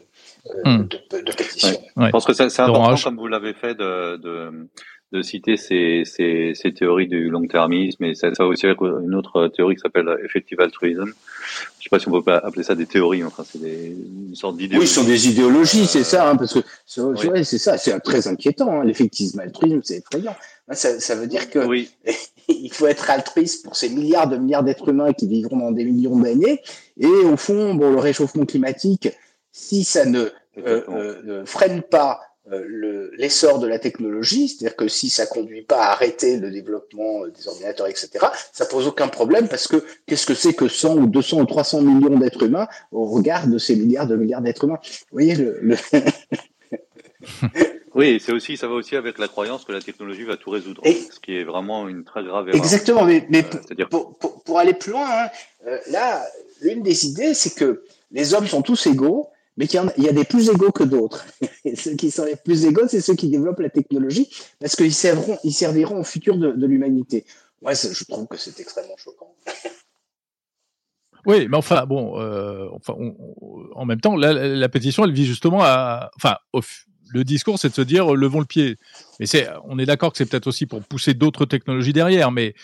[0.50, 0.88] euh, hmm.
[0.88, 1.78] de, de, pétition.
[1.98, 4.70] Je pense que c'est important, comme vous l'avez fait, de,
[5.12, 9.76] de, citer ces, ces, ces, théories du long-termisme et ça, ça aussi une autre théorie
[9.76, 11.12] qui s'appelle effective altruism.
[11.80, 13.95] Je sais pas si on peut appeler ça des théories, enfin c'est des,
[14.30, 14.82] une sorte d'idéologie.
[14.82, 18.82] Oui, ce sont des idéologies, c'est ça, hein, parce que c'est ça, c'est très inquiétant.
[18.82, 20.36] Hein, L'effectivisme altruisme, c'est effrayant.
[20.72, 21.89] Ça, ça, veut dire que oui.
[22.48, 25.86] il faut être altruiste pour ces milliards de milliards d'êtres humains qui vivront dans des
[25.86, 26.62] millions d'années.
[27.00, 29.10] Et au fond, bon, le réchauffement climatique,
[29.52, 30.30] si ça ne
[30.65, 35.84] euh, euh, freine pas euh, l'essor de la technologie, c'est-à-dire que si ça conduit pas
[35.84, 38.10] à arrêter le développement des ordinateurs, etc.,
[38.54, 41.82] ça pose aucun problème parce que qu'est-ce que c'est que 100 ou 200 ou 300
[41.82, 44.80] millions d'êtres humains au regard de ces milliards de milliards d'êtres humains?
[44.84, 45.60] Vous voyez le...
[45.62, 45.76] le
[47.96, 50.82] Oui, c'est aussi, ça va aussi avec la croyance que la technologie va tout résoudre,
[50.86, 52.62] ce qui est vraiment une très grave erreur.
[52.62, 53.44] Exactement, mais, mais
[53.80, 55.28] euh, pour, pour, pour, aller plus loin, hein,
[55.68, 56.24] euh, là,
[56.62, 60.13] l'une des idées, c'est que les hommes sont tous égaux, mais qu'il y, y, a
[60.13, 61.26] des plus égaux que d'autres.
[61.65, 64.93] Et ceux qui sont les plus égaux, c'est ceux qui développent la technologie, parce qu'ils
[64.93, 67.26] serviront, ils serviront au futur de, de l'humanité.
[67.62, 69.36] Moi, je trouve que c'est extrêmement choquant.
[71.26, 72.95] Oui, mais enfin, bon, euh, enfin,
[73.76, 76.62] en même temps, la, la, pétition, elle vise justement à, enfin, au,
[77.13, 78.78] le discours, c'est de se dire levons le pied.
[79.19, 82.56] Mais c'est, on est d'accord que c'est peut-être aussi pour pousser d'autres technologies derrière, mais.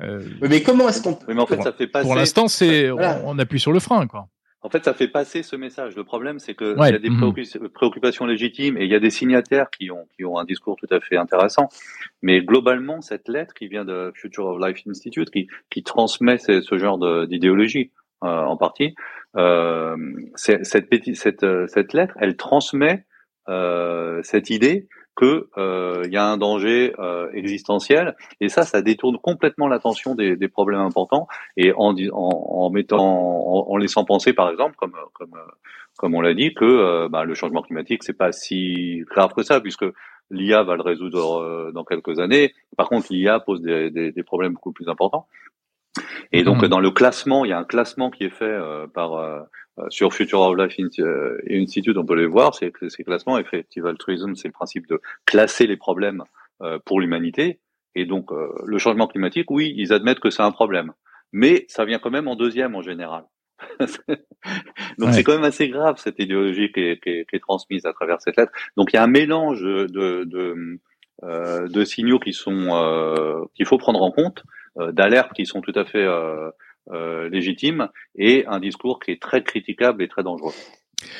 [0.00, 2.04] Euh, mais comment est-ce qu'on Mais en fait, ça fait passer.
[2.04, 4.26] Pour l'instant, c'est on, appuie sur le frein, quoi.
[4.62, 5.96] En fait, ça fait passer ce message.
[5.96, 7.32] Le problème, c'est que il y a des mhm.
[7.72, 10.88] préoccupations légitimes et il y a des signataires qui ont qui ont un discours tout
[10.90, 11.68] à fait intéressant.
[12.20, 16.60] Mais globalement, cette lettre qui vient de Future of Life Institute, qui qui transmet ce,
[16.60, 17.90] ce genre d'idéologie
[18.22, 18.94] euh, en partie,
[19.36, 19.96] euh,
[20.34, 23.06] cette cette cette, euh, cette lettre, elle transmet
[23.48, 24.88] euh, cette idée
[25.20, 28.16] que euh, il y a un danger euh, existentiel.
[28.40, 31.28] Et ça ça détourne complètement l'attention des, des, problèmes importants.
[31.58, 35.36] Et en, en, en mettant en, laissant penser par exemple comme comme
[35.98, 39.60] comme on l'a dit que bah, le changement climatique c'est pas si grave que ça
[39.60, 39.84] puisque
[40.30, 42.54] l'IA va le résoudre dans quelques années.
[42.76, 45.26] Par contre l'IA pose des, des, des, problèmes beaucoup plus importants.
[46.32, 46.68] Et donc, mmh.
[46.68, 48.56] dans le classement, il y a un classement qui est fait
[48.94, 49.40] par euh,
[49.88, 54.34] sur Future of Life euh, Institute, on peut les voir, c'est ces classements, Effective Altruism,
[54.34, 56.24] c'est le principe de classer les problèmes
[56.62, 57.60] euh, pour l'humanité.
[57.94, 60.92] Et donc, le changement climatique, oui, ils admettent que c'est un problème.
[61.32, 63.24] Mais ça vient quand même en deuxième en général.
[64.98, 67.86] donc c'est quand même assez grave cette idéologie qui est, qui, est, qui est, transmise
[67.86, 68.52] à travers cette lettre.
[68.76, 69.86] Donc il y a un mélange de,
[70.24, 70.78] de,
[71.24, 74.42] euh, de signaux qui sont euh, qu'il faut prendre en compte,
[74.78, 76.50] euh, d'alertes qui sont tout à fait euh,
[77.30, 80.54] légitime et un discours qui est très critiquable et très dangereux.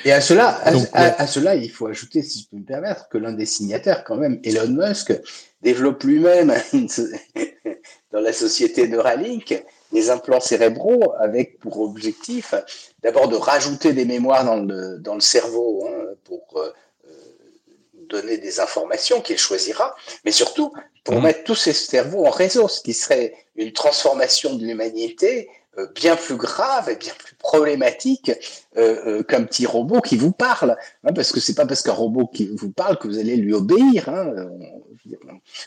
[0.04, 0.60] Et à cela,
[0.92, 4.16] à, cela, il faut ajouter, si je peux me permettre, que l'un des signataires, quand
[4.16, 5.12] même, Elon Musk,
[5.62, 6.52] développe lui-même
[8.12, 12.54] dans la société Neuralink des implants cérébraux avec pour objectif
[13.02, 16.70] d'abord de rajouter des mémoires dans le, dans le cerveau hein, pour euh,
[18.08, 19.94] donner des informations qu'il choisira,
[20.24, 20.72] mais surtout
[21.04, 21.22] pour mmh.
[21.22, 26.16] mettre tous ces cerveaux en réseau, ce qui serait une transformation de l'humanité euh, bien
[26.16, 28.32] plus grave et bien plus problématique
[28.76, 30.76] euh, euh, qu'un petit robot qui vous parle.
[31.04, 33.54] Hein, parce que c'est pas parce qu'un robot qui vous parle que vous allez lui
[33.54, 34.08] obéir.
[34.08, 34.34] Hein.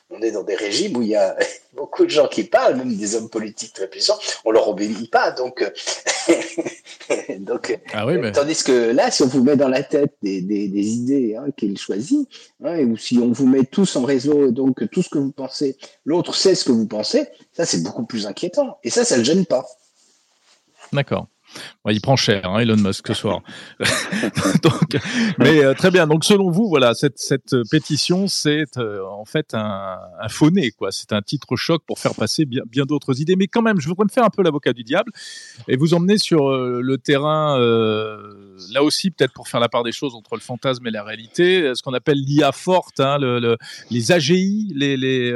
[0.09, 1.35] On, est dans des régimes où il y a
[1.75, 5.31] beaucoup de gens qui parlent, même des hommes politiques très puissants, on leur obéit pas.
[5.31, 5.63] Donc,
[7.39, 10.87] donc ah tandis que là, si on vous met dans la tête des, des, des
[10.87, 12.27] idées hein, qu'il choisit,
[12.63, 15.77] hein, ou si on vous met tous en réseau, donc tout ce que vous pensez,
[16.05, 18.77] l'autre sait ce que vous pensez, ça c'est beaucoup plus inquiétant.
[18.83, 19.65] Et ça, ça ne gêne pas.
[20.91, 21.27] D'accord
[21.91, 23.41] il prend cher, hein, Elon Musk ce soir.
[24.63, 24.97] donc,
[25.37, 26.07] mais euh, très bien.
[26.07, 30.91] Donc selon vous, voilà, cette, cette pétition, c'est euh, en fait un, un faux-nez, quoi.
[30.91, 33.35] C'est un titre choc pour faire passer bien, bien d'autres idées.
[33.35, 35.11] Mais quand même, je voudrais me faire un peu l'avocat du diable
[35.67, 37.57] et vous emmener sur euh, le terrain,
[38.71, 41.73] là aussi peut-être pour faire la part des choses entre le fantasme et la réalité,
[41.75, 43.57] ce qu'on appelle l'IA forte, hein, le,
[43.89, 45.33] les AGI, les, les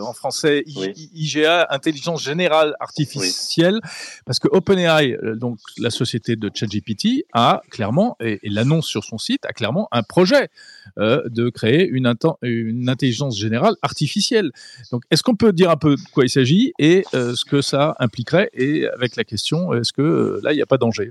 [0.00, 3.80] en français IGA, intelligence générale artificielle,
[4.24, 9.18] parce que OpenAI, donc donc la société de ChatGPT a clairement, et, l'annonce sur son
[9.18, 10.48] site, a clairement un projet
[10.98, 12.10] euh, de créer une,
[12.40, 14.50] une, intelligence générale artificielle.
[14.90, 17.60] Donc, est-ce qu'on peut dire un peu de quoi il s'agit et euh, ce que
[17.60, 18.48] ça impliquerait?
[18.54, 21.10] Et avec la question, est-ce que euh, là, il n'y a pas danger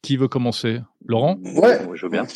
[0.00, 0.80] Qui veut commencer?
[1.06, 1.36] Laurent?
[1.42, 2.26] Ouais, je veux bien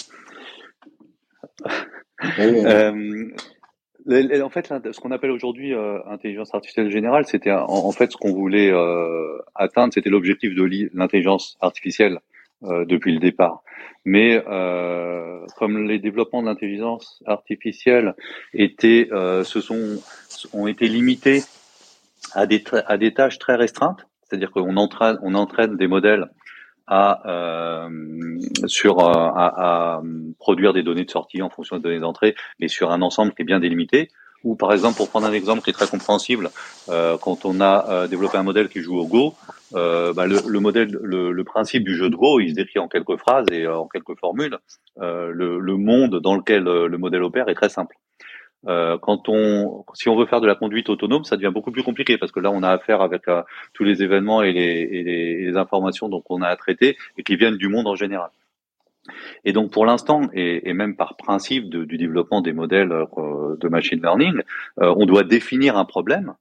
[4.08, 8.32] en fait, ce qu'on appelle aujourd'hui euh, intelligence artificielle générale, c'était en, fait ce qu'on
[8.32, 12.18] voulait euh, atteindre, c'était l'objectif de l'intelligence artificielle
[12.64, 13.62] euh, depuis le départ.
[14.06, 14.42] Mais
[15.56, 18.14] comme les développements de l'intelligence artificielle
[18.54, 20.00] étaient, se sont,
[20.54, 21.42] ont été limités
[22.32, 26.30] à des, à des tâches très restreintes, c'est-à-dire qu'on entraîne, on entraîne des modèles
[26.90, 27.88] à, euh,
[28.66, 30.02] sur, à, à,
[30.38, 33.42] produire des données de sortie en fonction des données d'entrée, mais sur un ensemble qui
[33.42, 34.10] est bien délimité.
[34.42, 36.50] Ou par exemple, pour prendre un exemple qui est très compréhensible,
[36.88, 39.34] euh, quand on a euh, développé un modèle qui joue au Go,
[39.74, 42.78] euh, bah, le, le, modèle, le, le, principe du jeu de Go, il se décrit
[42.78, 44.56] en quelques phrases et en quelques formules.
[44.96, 47.96] Le, le, monde dans lequel le modèle opère est très simple.
[48.66, 52.18] Quand on, si on veut faire de la conduite autonome, ça devient beaucoup plus compliqué
[52.18, 53.22] parce que là, on a affaire avec
[53.72, 56.96] tous les événements et les, et les, et les informations donc on a à traiter
[57.16, 58.30] et qui viennent du monde en général.
[59.44, 64.00] Et donc pour l'instant, et, même par principe du développement des modèles euh, de machine
[64.00, 64.42] learning,
[64.80, 66.34] euh, on doit définir un problème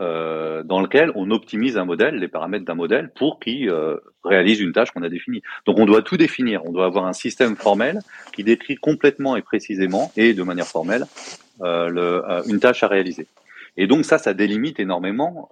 [0.00, 3.72] euh, dans lequel on optimise un modèle, les paramètres d'un modèle, pour qu'il
[4.24, 5.42] réalise une tâche qu'on a définie.
[5.66, 8.00] Donc on doit tout définir, on doit avoir un système formel
[8.32, 11.04] qui décrit complètement et précisément, et de manière formelle,
[11.62, 13.26] une tâche à réaliser.
[13.76, 15.48] Et donc ça, ça délimite énormément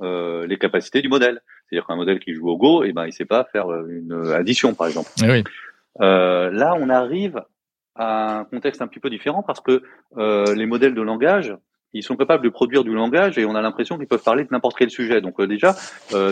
[0.46, 1.40] les capacités du modèle.
[1.68, 4.74] C'est-à-dire qu'un modèle qui joue au Go, eh ben, il sait pas faire une addition,
[4.74, 5.10] par exemple.
[5.22, 5.44] Oui.
[6.00, 7.42] Euh, là, on arrive
[7.94, 9.82] à un contexte un petit peu différent parce que
[10.16, 11.54] euh, les modèles de langage,
[11.94, 14.48] ils sont capables de produire du langage et on a l'impression qu'ils peuvent parler de
[14.50, 15.20] n'importe quel sujet.
[15.20, 15.74] Donc euh, déjà,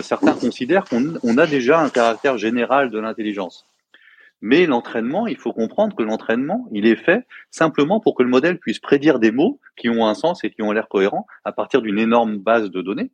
[0.01, 3.67] certains considèrent qu'on a déjà un caractère général de l'intelligence.
[4.41, 8.57] Mais l'entraînement, il faut comprendre que l'entraînement, il est fait simplement pour que le modèle
[8.57, 11.81] puisse prédire des mots qui ont un sens et qui ont l'air cohérents à partir
[11.81, 13.11] d'une énorme base de données.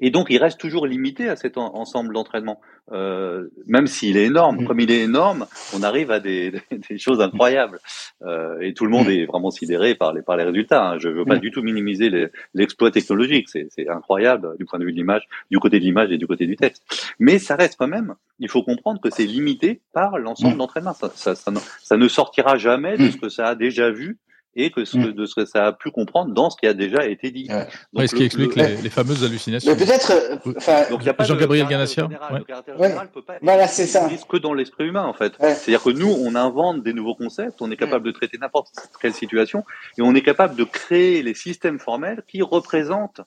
[0.00, 2.60] Et donc, il reste toujours limité à cet ensemble d'entraînement,
[2.92, 4.62] euh, même s'il est énorme.
[4.62, 4.66] Mm.
[4.66, 6.52] Comme il est énorme, on arrive à des,
[6.90, 7.78] des choses incroyables.
[8.22, 9.12] Euh, et tout le monde mm.
[9.12, 10.90] est vraiment sidéré par les, par les résultats.
[10.90, 10.98] Hein.
[10.98, 11.40] Je ne veux pas mm.
[11.40, 12.10] du tout minimiser
[12.52, 13.48] l'exploit technologique.
[13.48, 16.46] C'est incroyable du point de vue de l'image, du côté de l'image et du côté
[16.46, 16.84] du texte.
[17.18, 20.92] Mais ça reste quand même, il faut comprendre que c'est limité par l'ensemble d'entraînement.
[20.92, 21.52] Ça, ça, ça,
[21.82, 24.18] ça, ne sortira jamais de ce que ça a déjà vu
[24.56, 25.12] et que ce, mm.
[25.12, 27.48] de ce que ça a pu comprendre dans ce qui a déjà été dit.
[27.92, 28.06] Ouais.
[28.06, 29.72] ce qui explique les, les, fameuses hallucinations.
[29.72, 30.84] Mais peut-être, euh, enfin,
[31.20, 32.08] Jean-Gabriel Ganassia.
[32.32, 34.08] Le caractère général peut pas voilà, c'est ça.
[34.28, 35.34] que dans l'esprit humain, en fait.
[35.38, 38.12] C'est-à-dire que nous, on invente des nouveaux concepts, on est capable mm.
[38.12, 38.68] de traiter n'importe
[39.00, 39.64] quelle situation,
[39.98, 43.20] et on est capable de créer les systèmes formels qui représentent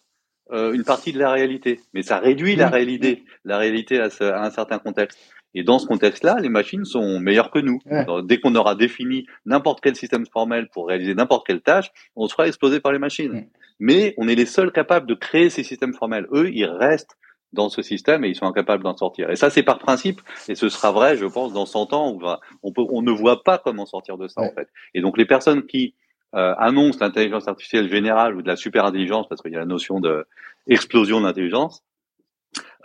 [0.51, 1.81] euh, une partie de la réalité.
[1.93, 2.73] Mais ça réduit la mm.
[2.73, 5.19] réalité, la réalité à, à un certain contexte.
[5.57, 7.79] Et dans ce contexte-là, les machines sont meilleures que nous.
[8.23, 12.47] Dès qu'on aura défini n'importe quel système formel pour réaliser n'importe quelle tâche, on sera
[12.47, 13.47] explosé par les machines.
[13.79, 16.27] Mais on est les seuls capables de créer ces systèmes formels.
[16.31, 17.17] Eux, ils restent
[17.53, 19.31] dans ce système et ils sont incapables d'en sortir.
[19.31, 22.19] Et ça, c'est par principe, et ce sera vrai, je pense, dans 100 ans,
[22.61, 24.67] on, peut, on ne voit pas comment sortir de ça, en fait.
[24.93, 25.95] Et donc, les personnes qui
[26.35, 29.65] euh, annoncent l'intelligence artificielle générale ou de la super intelligence, parce qu'il y a la
[29.65, 30.27] notion de
[30.67, 31.83] explosion d'intelligence,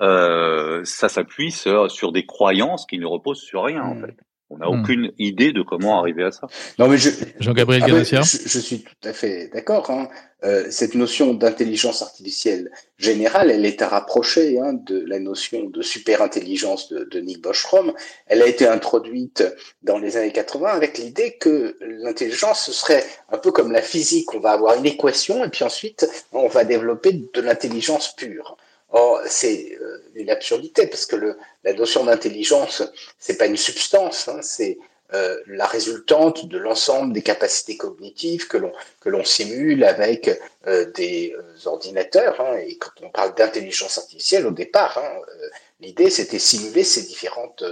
[0.02, 4.06] euh, ça s'appuie sur, sur, des croyances qui ne reposent sur rien en hmm.
[4.06, 4.16] fait.
[4.50, 4.80] On n'a hmm.
[4.80, 6.46] aucune idée de comment arriver à ça.
[6.78, 7.08] Non, mais je,
[7.40, 9.88] Jean-Gabriel ah, je, je, suis tout à fait d'accord.
[9.90, 10.08] Hein.
[10.44, 15.82] Euh, cette notion d'intelligence artificielle générale, elle est à rapprocher hein, de la notion de
[15.82, 17.94] super-intelligence de, de Nick Bostrom.
[18.26, 19.44] Elle a été introduite
[19.82, 24.34] dans les années 80 avec l'idée que l'intelligence ce serait un peu comme la physique.
[24.34, 28.56] On va avoir une équation et puis ensuite on va développer de l'intelligence pure.
[28.92, 32.82] Or, c'est euh, une absurdité parce que le, la notion d'intelligence,
[33.18, 34.78] c'est pas une substance, hein, c'est
[35.14, 40.30] euh, la résultante de l'ensemble des capacités cognitives que l'on que l'on simule avec
[40.66, 42.40] euh, des euh, ordinateurs.
[42.40, 45.48] Hein, et quand on parle d'intelligence artificielle, au départ, hein, euh,
[45.80, 47.64] l'idée c'était simuler ces différentes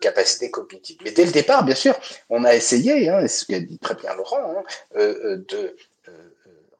[0.00, 0.98] capacités cognitives.
[1.04, 1.98] Mais dès le départ, bien sûr,
[2.28, 5.76] on a essayé, hein, ce qu'a dit très bien Laurent, hein, de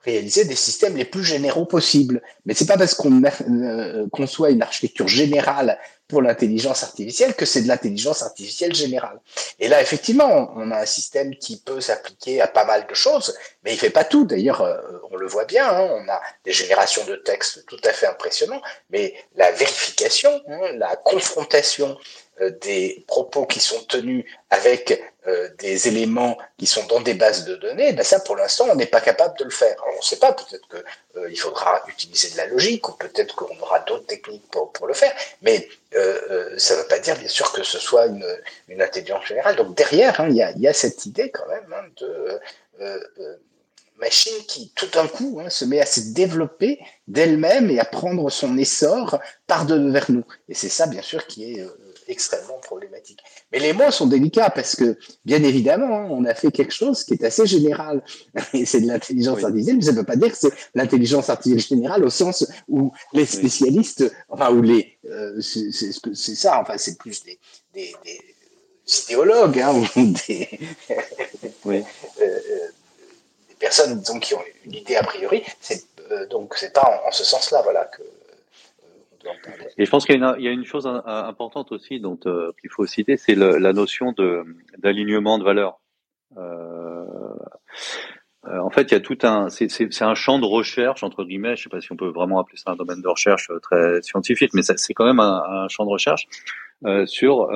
[0.04, 2.22] réaliser des systèmes les plus généraux possibles.
[2.46, 5.78] Mais c'est pas parce qu'on euh, conçoit une architecture générale
[6.08, 9.20] pour l'intelligence artificielle que c'est de l'intelligence artificielle générale.
[9.60, 13.36] Et là, effectivement, on a un système qui peut s'appliquer à pas mal de choses,
[13.62, 14.24] mais il fait pas tout.
[14.24, 14.76] D'ailleurs, euh,
[15.10, 18.62] on le voit bien, hein, on a des générations de textes tout à fait impressionnants,
[18.90, 21.96] mais la vérification, hein, la confrontation
[22.40, 27.44] euh, des propos qui sont tenus avec euh, des éléments qui sont dans des bases
[27.44, 29.76] de données, ben ça pour l'instant on n'est pas capable de le faire.
[29.92, 33.58] on ne sait pas, peut-être qu'il euh, faudra utiliser de la logique ou peut-être qu'on
[33.60, 35.12] aura d'autres techniques pour, pour, le faire,
[35.42, 38.26] mais ça ne veut pas dire bien sûr que ce soit une,
[38.68, 39.56] une intelligence générale.
[39.56, 42.40] Donc derrière, hein, il y, a, y, a, cette idée quand même hein, de
[44.00, 48.30] machine qui tout d'un coup hein, se met à se développer d'elle-même et à prendre
[48.30, 50.24] son essor par devers nous.
[50.48, 51.66] Et c'est ça bien sûr qui est
[52.10, 53.22] extrêmement problématique.
[53.52, 57.04] Mais les mots sont délicats parce que, bien évidemment, hein, on a fait quelque chose
[57.04, 58.02] qui est assez général.
[58.52, 61.78] Et c'est de l'intelligence artificielle, mais ça ne veut pas dire que c'est l'intelligence artificielle
[61.78, 67.22] générale au sens où les spécialistes, enfin, où les, euh, c'est ça, enfin, c'est plus
[67.22, 67.38] des,
[67.72, 68.20] des, des
[69.04, 70.48] idéologues, hein, ou des,
[71.64, 71.84] oui.
[72.20, 72.66] Euh, euh,
[73.48, 75.44] des personnes disons, qui ont une idée a priori.
[75.60, 75.84] C'est,
[76.28, 78.02] donc, c'est pas en, en, ce sens-là, voilà, que
[79.76, 82.86] Et je pense qu'il y, y, a une chose importante aussi dont euh, qu'il faut
[82.86, 84.14] citer, c'est la notion
[84.78, 85.80] d'alignement de valeurs.
[86.36, 87.04] Euh,
[88.46, 91.56] euh, en fait, il y a tout un, c'est un champ de recherche entre guillemets.
[91.56, 94.52] Je sais pas si on peut vraiment appeler ça un domaine de recherche très scientifique,
[94.54, 96.26] mais c'est quand même un, un, champ de recherche
[96.86, 97.48] euh, sur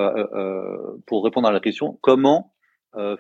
[1.07, 2.53] pour répondre à la question comment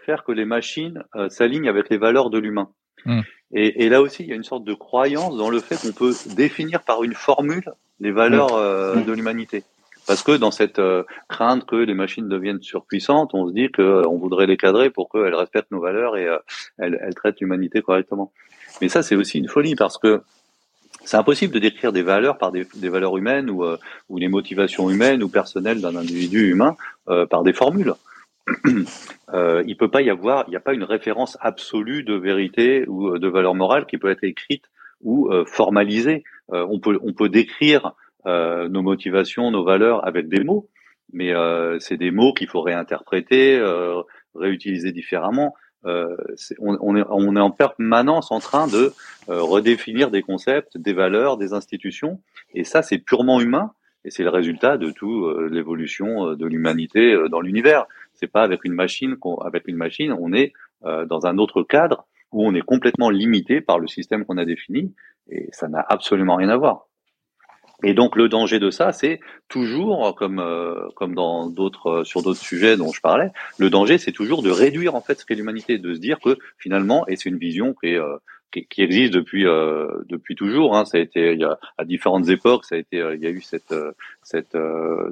[0.07, 2.70] faire que les machines s'alignent avec les valeurs de l'humain.
[3.05, 3.20] Hmm.
[3.52, 5.92] Et, et, là aussi, il y a une sorte de croyance dans le fait qu'on
[5.92, 9.64] peut définir par une formule les valeurs euh, de l'humanité.
[10.07, 13.82] Parce que dans cette euh, crainte que les machines deviennent surpuissantes, on se dit qu'on
[13.82, 16.28] euh, voudrait les cadrer pour qu'elles respectent nos valeurs et
[16.78, 18.32] elles, elles, traitent l'humanité correctement.
[18.82, 20.22] Mais ça, c'est aussi une folie parce que
[21.05, 23.64] c'est impossible de décrire des valeurs par des, des valeurs humaines ou,
[24.09, 26.76] ou les motivations humaines ou personnelles d'un individu humain
[27.28, 27.92] par des formules.
[29.32, 32.86] Euh, il peut pas y avoir, il n'y a pas une référence absolue de vérité
[32.88, 34.64] ou de valeur morale qui peut être écrite
[35.03, 36.24] ou formalisée.
[36.53, 37.92] Euh, on peut on peut décrire
[38.26, 40.68] euh, nos motivations, nos valeurs avec des mots,
[41.12, 43.62] mais euh, c'est des mots qu'il faut réinterpréter,
[44.34, 45.55] réutiliser différemment.
[45.86, 48.92] On, on, est, on est en permanence en train de
[49.28, 52.20] redéfinir des concepts, des valeurs, des institutions,
[52.55, 53.72] et ça c'est purement humain,
[54.07, 57.84] et c'est le résultat de tout l'évolution de l'humanité dans l'univers.
[58.15, 60.53] C'est pas avec une machine avec une machine, on est
[60.83, 64.93] dans un autre cadre où on est complètement limité par le système qu'on a défini
[65.31, 66.89] et ça n'a absolument rien à voir.
[67.83, 72.23] Et donc le danger de ça, c'est toujours comme euh, comme dans d'autres euh, sur
[72.23, 75.35] d'autres sujets dont je parlais, le danger c'est toujours de réduire en fait ce qu'est
[75.35, 78.01] l'humanité, de se dire que finalement et c'est une vision qui est
[78.57, 80.76] euh, qui, existe depuis depuis toujours.
[80.76, 83.26] Hein, ça a été il y a, à différentes époques, ça a été il y
[83.26, 83.74] a eu cette
[84.22, 84.57] cette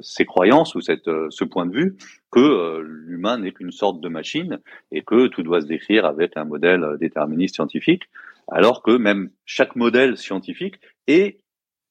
[0.01, 1.95] ces croyances ou cette ce point de vue
[2.31, 4.59] que l'humain n'est qu'une sorte de machine
[4.91, 8.03] et que tout doit se décrire avec un modèle déterministe scientifique
[8.51, 10.75] alors que même chaque modèle scientifique
[11.07, 11.39] est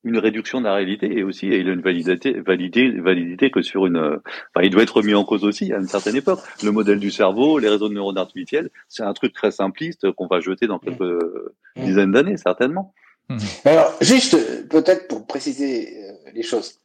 [0.05, 3.86] une réduction de la réalité et aussi il a une validité, validité, validité que sur
[3.86, 6.40] une, enfin, il doit être mis en cause aussi à une certaine époque.
[6.62, 10.26] Le modèle du cerveau, les réseaux de neurones artificiels, c'est un truc très simpliste qu'on
[10.26, 11.84] va jeter dans quelques mmh.
[11.84, 12.94] dizaines d'années certainement.
[13.28, 13.38] Mmh.
[13.64, 14.36] Alors juste
[14.68, 16.80] peut-être pour préciser euh, les choses.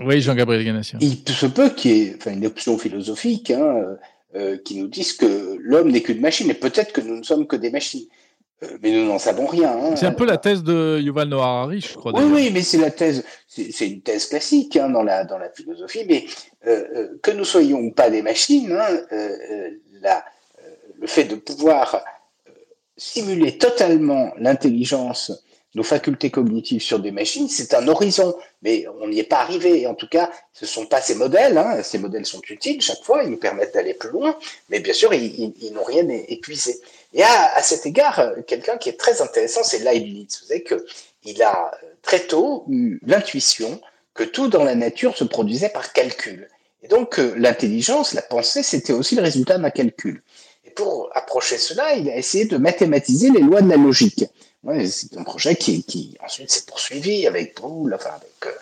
[0.00, 0.98] Oui, Jean-Gabriel Ganassia.
[1.00, 3.96] Il se peut qu'il y ait enfin, une option philosophique hein,
[4.34, 7.46] euh, qui nous dise que l'homme n'est qu'une machine, et peut-être que nous ne sommes
[7.46, 8.06] que des machines.
[8.62, 9.72] Euh, mais nous n'en savons rien.
[9.72, 9.96] Hein.
[9.96, 12.12] C'est un peu la thèse de Yuval Noah Harari, je crois.
[12.14, 15.50] Oui, oui, mais c'est la thèse, c'est une thèse classique hein, dans la dans la
[15.50, 16.04] philosophie.
[16.08, 16.24] Mais
[16.66, 19.00] euh, euh, que nous soyons pas des machines, hein,
[20.00, 20.24] la,
[21.00, 22.04] le fait de pouvoir
[22.96, 25.32] simuler totalement l'intelligence,
[25.74, 29.88] nos facultés cognitives sur des machines, c'est un horizon, mais on n'y est pas arrivé.
[29.88, 31.60] En tout cas, ce sont pas ces modèles.
[31.82, 34.38] Ces modèles sont utiles chaque fois, ils nous permettent d'aller plus loin,
[34.68, 36.80] mais bien sûr, ils, ils n'ont rien épuisé.
[37.14, 40.40] Et à, à cet égard, euh, quelqu'un qui est très intéressant, c'est Leibniz.
[40.42, 43.80] Vous savez qu'il a euh, très tôt eu l'intuition
[44.14, 46.48] que tout dans la nature se produisait par calcul.
[46.82, 50.22] Et donc euh, l'intelligence, la pensée, c'était aussi le résultat d'un calcul.
[50.64, 54.24] Et pour approcher cela, il a essayé de mathématiser les lois de la logique.
[54.64, 58.54] Ouais, c'est un projet qui, ensuite s'est poursuivi avec Boole, enfin avec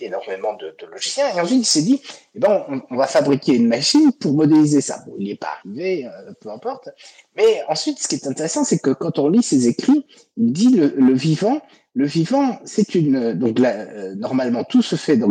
[0.00, 1.26] énormément de, de, logiciels.
[1.36, 2.00] Et ensuite, il s'est dit,
[2.34, 5.02] eh ben, on, va fabriquer une machine pour modéliser ça.
[5.06, 6.88] Bon, il n'y est pas arrivé, euh, peu importe.
[7.36, 10.06] Mais ensuite, ce qui est intéressant, c'est que quand on lit ses écrits,
[10.36, 11.60] il dit le, vivant,
[11.94, 15.30] le vivant, c'est une donc là, normalement tout se fait dans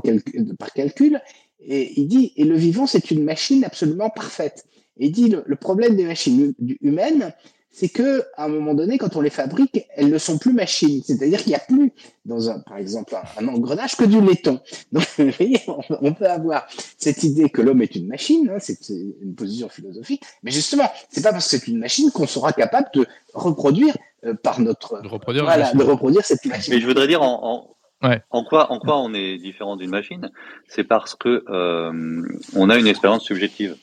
[0.58, 1.22] par calcul,
[1.60, 4.66] et il dit et le vivant, c'est une machine absolument parfaite.
[4.98, 7.34] Et il dit le problème des machines humaines,
[7.76, 11.02] c'est que à un moment donné, quand on les fabrique, elles ne sont plus machines.
[11.04, 11.92] C'est-à-dire qu'il n'y a plus,
[12.24, 14.62] dans un, par exemple, un, engrenage que du laiton.
[14.94, 16.68] Donc, vous voyez, on, peut avoir
[16.98, 21.22] cette idée que l'homme est une machine, hein, c'est une position philosophique, mais justement, c'est
[21.22, 25.10] pas parce que c'est une machine qu'on sera capable de reproduire euh, par notre, de
[25.10, 26.74] reproduire, voilà, de reproduire cette machine.
[26.74, 28.08] Mais je voudrais dire en, en...
[28.08, 28.22] Ouais.
[28.30, 30.32] En quoi, en quoi on est différent d'une machine?
[30.70, 32.22] C'est parce que euh,
[32.56, 33.76] on a une expérience subjective.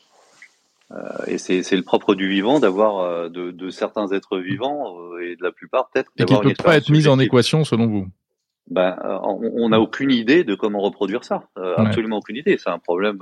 [0.93, 5.21] Euh, et c'est le propre du vivant d'avoir euh, de, de, certains êtres vivants euh,
[5.21, 6.11] et de la plupart peut-être.
[6.19, 8.07] Et qui ne peut pas être mise en équation selon vous?
[8.71, 11.43] Ben, on n'a aucune idée de comment reproduire ça.
[11.77, 12.57] Absolument aucune idée.
[12.59, 13.19] C'est un problème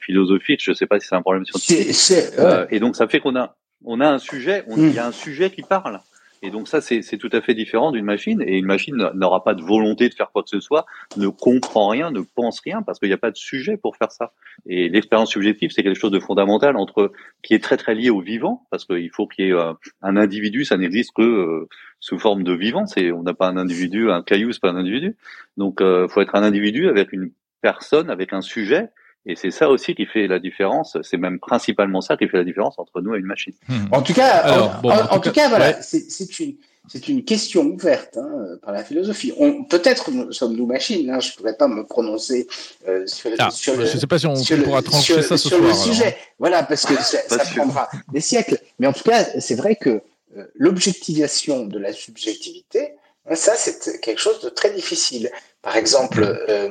[0.00, 0.60] philosophique.
[0.62, 2.28] Je ne sais pas si c'est un problème scientifique.
[2.70, 4.64] et donc ça fait qu'on a on a un sujet.
[4.76, 6.00] Il y a un sujet qui parle.
[6.44, 8.42] Et donc ça, c'est tout à fait différent d'une machine.
[8.46, 10.84] Et une machine n'aura pas de volonté de faire quoi que ce soit,
[11.16, 14.12] ne comprend rien, ne pense rien, parce qu'il n'y a pas de sujet pour faire
[14.12, 14.34] ça.
[14.66, 18.20] Et l'expérience subjective, c'est quelque chose de fondamental entre qui est très très lié au
[18.20, 19.72] vivant, parce qu'il faut qu'il y ait euh,
[20.02, 21.68] un individu, ça n'existe que euh,
[21.98, 22.84] sous forme de vivant.
[22.84, 25.16] C'est on n'a pas un individu, un caillou, c'est pas un individu.
[25.56, 27.30] Donc, euh, faut être un individu avec une
[27.62, 28.90] personne, avec un sujet
[29.26, 30.98] Et c'est ça aussi qui fait la différence.
[31.02, 33.54] C'est même principalement ça qui fait la différence entre nous et une machine.
[33.68, 33.86] Hmm.
[33.92, 34.78] En tout cas,
[35.10, 36.56] en, tout cas, voilà, c'est une
[36.86, 39.32] c'est une question ouverte hein, par la philosophie.
[39.70, 41.08] Peut-être sommes-nous machines.
[41.08, 42.46] Hein, je ne pourrais pas me prononcer
[42.86, 45.48] euh, sur, ah, sur, le, Je ne sais pas si on pourra trancher ça ce
[45.48, 46.16] sur le sujet.
[46.38, 48.58] Voilà, parce que ça, ça prendra des siècles.
[48.78, 50.02] Mais en tout cas, c'est vrai que
[50.36, 52.92] euh, l'objectivation de la subjectivité,
[53.30, 55.30] hein, ça, c'est quelque chose de très difficile.
[55.62, 56.68] Par exemple, euh,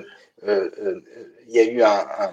[0.47, 1.01] euh, euh
[1.49, 2.31] il y a eu un, un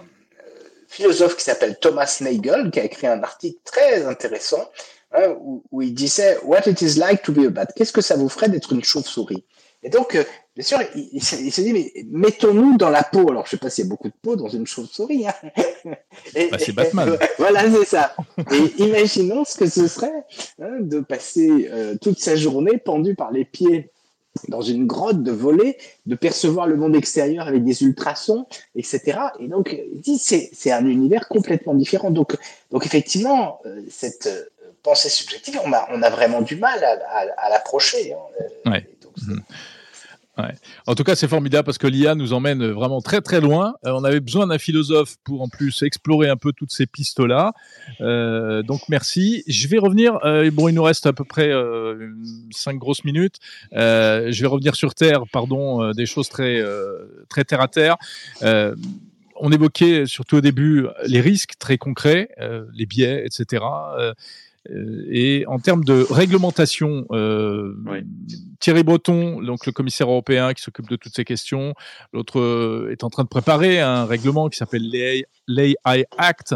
[0.91, 4.71] philosophe qui s'appelle Thomas Nagel qui a écrit un article très intéressant
[5.13, 7.67] hein, où, où, il disait What it is like to be a bat.
[7.67, 9.45] Qu'est-ce que ça vous ferait d'être une chauve-souris?
[9.83, 10.25] Et donc, euh,
[10.55, 13.31] bien sûr, il, il, se dit mais mettons-nous dans la peau.
[13.31, 15.27] Alors, je sais pas s'il y a beaucoup de peau dans une chauve-souris.
[15.27, 15.35] Hein.
[16.51, 17.17] bah, c'est Batman.
[17.39, 18.15] voilà, c'est ça.
[18.53, 20.25] Et imaginons ce que ce serait
[20.61, 23.91] hein, de passer euh, toute sa journée pendu par les pieds
[24.49, 25.77] dans une grotte, de voler,
[26.07, 29.19] de percevoir le monde extérieur avec des ultrasons, etc.
[29.41, 29.77] Et donc,
[30.19, 32.11] c'est c'est un univers complètement différent.
[32.11, 32.37] Donc
[32.71, 34.45] donc effectivement, euh, cette euh,
[34.83, 38.15] pensée subjective, on a on a vraiment du mal à, à, à l'approcher.
[38.67, 38.81] Hein.
[40.87, 43.75] En tout cas, c'est formidable parce que l'IA nous emmène vraiment très très loin.
[43.85, 47.53] Euh, on avait besoin d'un philosophe pour en plus explorer un peu toutes ces pistes-là.
[48.01, 49.43] Euh, donc merci.
[49.47, 50.19] Je vais revenir.
[50.25, 52.11] Euh, bon, il nous reste à peu près euh,
[52.51, 53.37] cinq grosses minutes.
[53.75, 56.63] Euh, je vais revenir sur Terre, pardon, euh, des choses très
[57.29, 57.97] très terre à terre.
[59.43, 62.29] on évoquait surtout au début les risques très concrets,
[62.75, 63.65] les biais, etc.
[63.99, 64.15] Euh,
[64.69, 67.75] et en termes de réglementation, euh,
[68.61, 71.75] Thierry Breton, donc le commissaire européen qui s'occupe de toutes ces questions,
[72.13, 74.87] l'autre euh, est en train de préparer un règlement qui s'appelle
[75.49, 76.55] l'AI Act,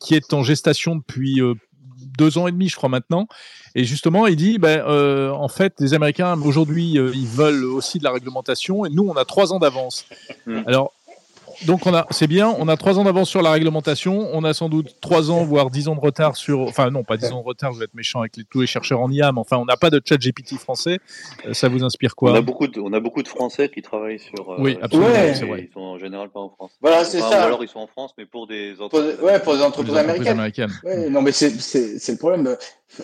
[0.00, 1.40] qui est en gestation depuis
[2.18, 3.26] deux ans et demi, je crois maintenant.
[3.74, 8.04] Et justement, il dit, ben, euh, en fait, les Américains aujourd'hui, ils veulent aussi de
[8.04, 10.06] la réglementation, et nous, on a trois ans d'avance.
[10.46, 10.62] Mm.
[10.66, 10.92] Alors,
[11.66, 14.54] donc on a, c'est bien, on a trois ans d'avance sur la réglementation, on a
[14.54, 17.40] sans doute trois ans voire dix ans de retard sur, enfin non pas dix ans
[17.40, 19.56] de retard, je vais être méchant avec les, tous les chercheurs en IA, mais enfin
[19.56, 20.98] on n'a pas de chat GPT français.
[21.46, 22.32] Euh, ça vous inspire quoi?
[22.32, 24.52] On a beaucoup de, on a beaucoup de Français qui travaillent sur.
[24.52, 25.68] Euh, oui, absolument, c'est vrai.
[25.68, 26.72] Ils sont en général pas en France.
[26.80, 27.42] Voilà, c'est ça.
[27.42, 29.16] alors ils sont en France, mais pour des entreprises.
[29.16, 30.28] Pour, ouais, pour des entreprises, américaines.
[30.28, 30.72] américaines.
[30.84, 32.56] Ouais, non, mais c'est le problème.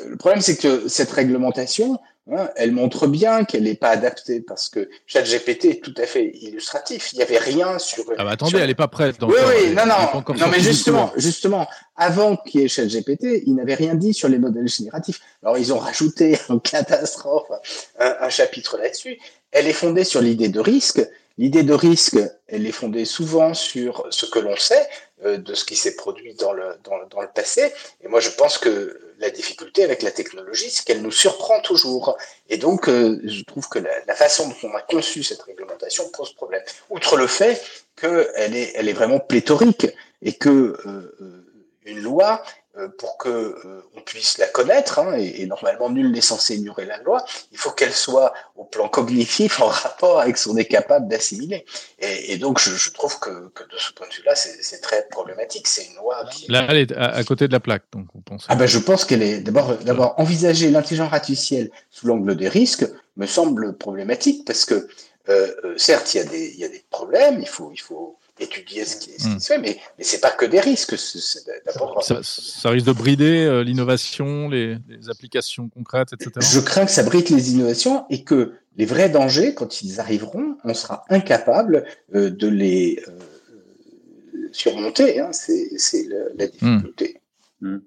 [0.09, 1.99] Le problème, c'est que cette réglementation,
[2.33, 6.31] Hein, elle montre bien qu'elle n'est pas adaptée parce que ChatGPT est tout à fait
[6.41, 7.13] illustratif.
[7.13, 8.03] Il n'y avait rien sur.
[8.17, 9.17] Ah bah attendez, elle n'est pas prête.
[9.21, 13.75] oui, oui, non, non, non, mais justement, justement, avant qu'il y ait ChatGPT, ils n'avaient
[13.75, 15.21] rien dit sur les modèles génératifs.
[15.43, 17.51] Alors ils ont rajouté en catastrophe
[17.99, 19.19] un, un chapitre là-dessus.
[19.53, 21.07] Elle est fondée sur l'idée de risque.
[21.37, 24.87] L'idée de risque, elle est fondée souvent sur ce que l'on sait
[25.25, 27.73] euh, de ce qui s'est produit dans le, dans, dans le passé.
[28.03, 32.17] Et moi, je pense que la difficulté avec la technologie, c'est qu'elle nous surprend toujours.
[32.49, 36.33] Et donc, euh, je trouve que la, façon dont on a conçu cette réglementation pose
[36.35, 36.63] problème.
[36.91, 37.61] Outre le fait
[37.97, 39.89] qu'elle est, elle est vraiment pléthorique
[40.23, 40.49] et que
[40.87, 41.44] euh, euh
[41.85, 42.43] une loi
[42.77, 46.57] euh, pour que euh, on puisse la connaître, hein, et, et, normalement nul n'est censé
[46.57, 50.57] ignorer la loi, il faut qu'elle soit au plan cognitif en rapport avec ce qu'on
[50.57, 51.65] est capable d'assimiler.
[52.01, 55.07] Et, et, donc je, je trouve que, que, de ce point de vue-là, c'est très
[55.09, 55.69] problématique.
[55.69, 56.51] C'est une loi qui...
[56.51, 58.47] Là, elle est à, à, côté de la plaque, donc on pense.
[58.49, 62.87] Ah ben je pense qu'elle est d'abord d'abord envisager l'intelligence artificielle sous l'angle des risques
[63.17, 64.89] me semble problématique parce que
[65.29, 67.81] euh, euh certes il y a des il y a des problèmes, il faut il
[67.81, 69.39] faut étudier ce qui, ce qui hmm.
[69.39, 70.97] se fait, mais, mais c'est pas que des risques.
[70.97, 76.33] Ça, ça, risque de brider euh, l'innovation, les, les, applications concrètes, etc.
[76.41, 80.57] Je crains que ça bride les innovations et que les vrais dangers, quand ils arriveront,
[80.65, 85.21] on sera incapable euh, de les euh, surmonter.
[85.21, 85.31] Hein.
[85.33, 85.69] C'est
[86.09, 87.21] la, la, difficulté.
[87.61, 87.79] Hmm.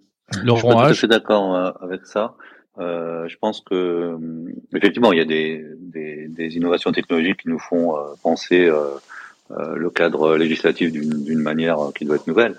[0.43, 2.35] Laurent je suis d'accord avec ça.
[2.79, 4.17] Euh, je pense que
[4.75, 8.89] effectivement, il y a des, des, des, innovations technologiques qui nous font penser euh,
[9.49, 12.55] le cadre législatif d'une manière qui doit être nouvelle.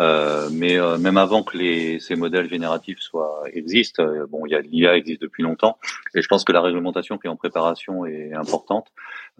[0.00, 4.54] Euh, mais euh, même avant que les, ces modèles génératifs soient existent, bon, il y
[4.54, 5.78] a l'IA existe depuis longtemps,
[6.14, 8.88] et je pense que la réglementation qui est en préparation est importante.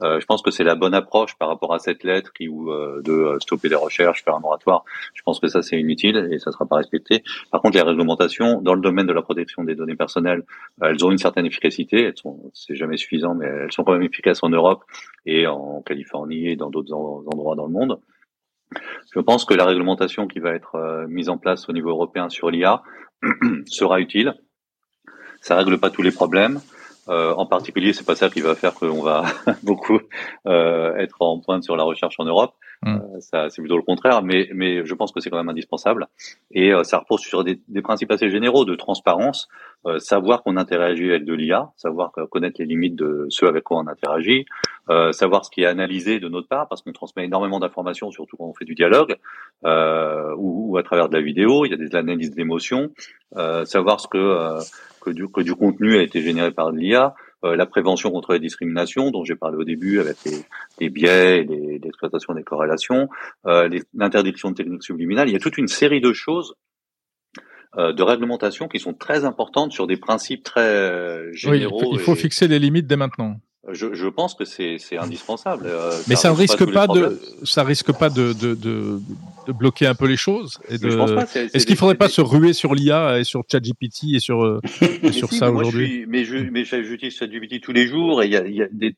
[0.00, 2.72] Euh, je pense que c'est la bonne approche par rapport à cette lettre qui ou
[2.72, 4.84] euh, de euh, stopper les recherches, faire un moratoire.
[5.12, 7.22] Je pense que ça c'est inutile et ça sera pas respecté.
[7.50, 10.44] Par contre, les réglementations dans le domaine de la protection des données personnelles,
[10.80, 12.04] elles ont une certaine efficacité.
[12.04, 14.82] Elles sont, c'est jamais suffisant, mais elles sont quand même efficaces en Europe
[15.26, 18.00] et en Californie et dans d'autres endroits dans le monde.
[19.14, 22.50] Je pense que la réglementation qui va être mise en place au niveau européen sur
[22.50, 22.82] l'IA
[23.66, 24.34] sera utile.
[25.42, 26.60] Ça règle pas tous les problèmes.
[27.08, 29.24] Euh, en particulier, c'est pas ça qui va faire qu'on va
[29.62, 30.00] beaucoup
[30.46, 32.54] euh, être en pointe sur la recherche en Europe.
[32.84, 32.96] Mm.
[33.34, 36.08] Euh, c'est plutôt le contraire, mais, mais je pense que c'est quand même indispensable.
[36.50, 39.48] Et euh, ça repose sur des, des, principes assez généraux de transparence,
[39.86, 43.78] euh, savoir qu'on interagit avec de l'IA, savoir connaître les limites de ceux avec quoi
[43.78, 44.46] on interagit,
[44.90, 48.36] euh, savoir ce qui est analysé de notre part, parce qu'on transmet énormément d'informations, surtout
[48.36, 49.16] quand on fait du dialogue
[49.64, 51.64] euh, ou, à travers de la vidéo.
[51.64, 52.90] Il y a des analyses d'émotions,
[53.64, 54.58] savoir ce que
[55.02, 57.14] que du, que du contenu a été généré par l'IA.
[57.44, 60.44] Euh, la prévention contre la discrimination, dont j'ai parlé au début avec les,
[60.78, 61.42] les biais,
[61.82, 63.08] l'exploitation des corrélations,
[63.46, 65.28] euh, l'interdiction de techniques subliminales.
[65.28, 66.54] Il y a toute une série de choses
[67.76, 71.80] euh, de réglementation qui sont très importantes sur des principes très généraux.
[71.82, 73.40] Oui, il faut fixer les limites dès maintenant.
[73.70, 75.66] Je, je, pense que c'est indispensable.
[75.66, 78.98] Euh, Mais ça, ne risque pas, de, ça risque pas de, de, de,
[79.46, 80.58] de, bloquer un peu les choses.
[80.68, 84.60] Est-ce qu'il ne faudrait pas se ruer sur l'IA et sur ChatGPT et sur, euh,
[85.12, 88.68] sur ça aujourd'hui Mais j'utilise ChatGPT tous les jours et il y a, y a
[88.72, 88.96] des,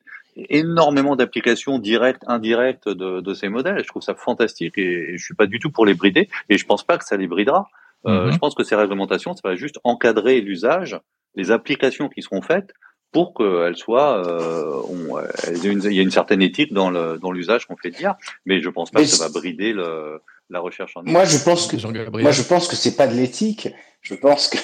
[0.49, 3.83] énormément d'applications directes, indirectes de, de, ces modèles.
[3.83, 6.57] Je trouve ça fantastique et, et je suis pas du tout pour les brider et
[6.57, 7.69] je pense pas que ça les bridera.
[8.07, 8.33] Euh, mm-hmm.
[8.33, 10.99] Je pense que ces réglementations, ça va juste encadrer l'usage,
[11.35, 12.73] les applications qui seront faites
[13.15, 14.83] pour qu'elle soit, euh,
[15.65, 18.61] il y a une certaine éthique dans le dans l'usage qu'on fait de l'IA, mais
[18.61, 21.13] je pense pas que ça va brider le, la recherche en IA.
[21.13, 21.77] Moi, je pense que
[22.21, 23.69] moi je pense que c'est pas de l'éthique.
[24.03, 24.59] Je pense que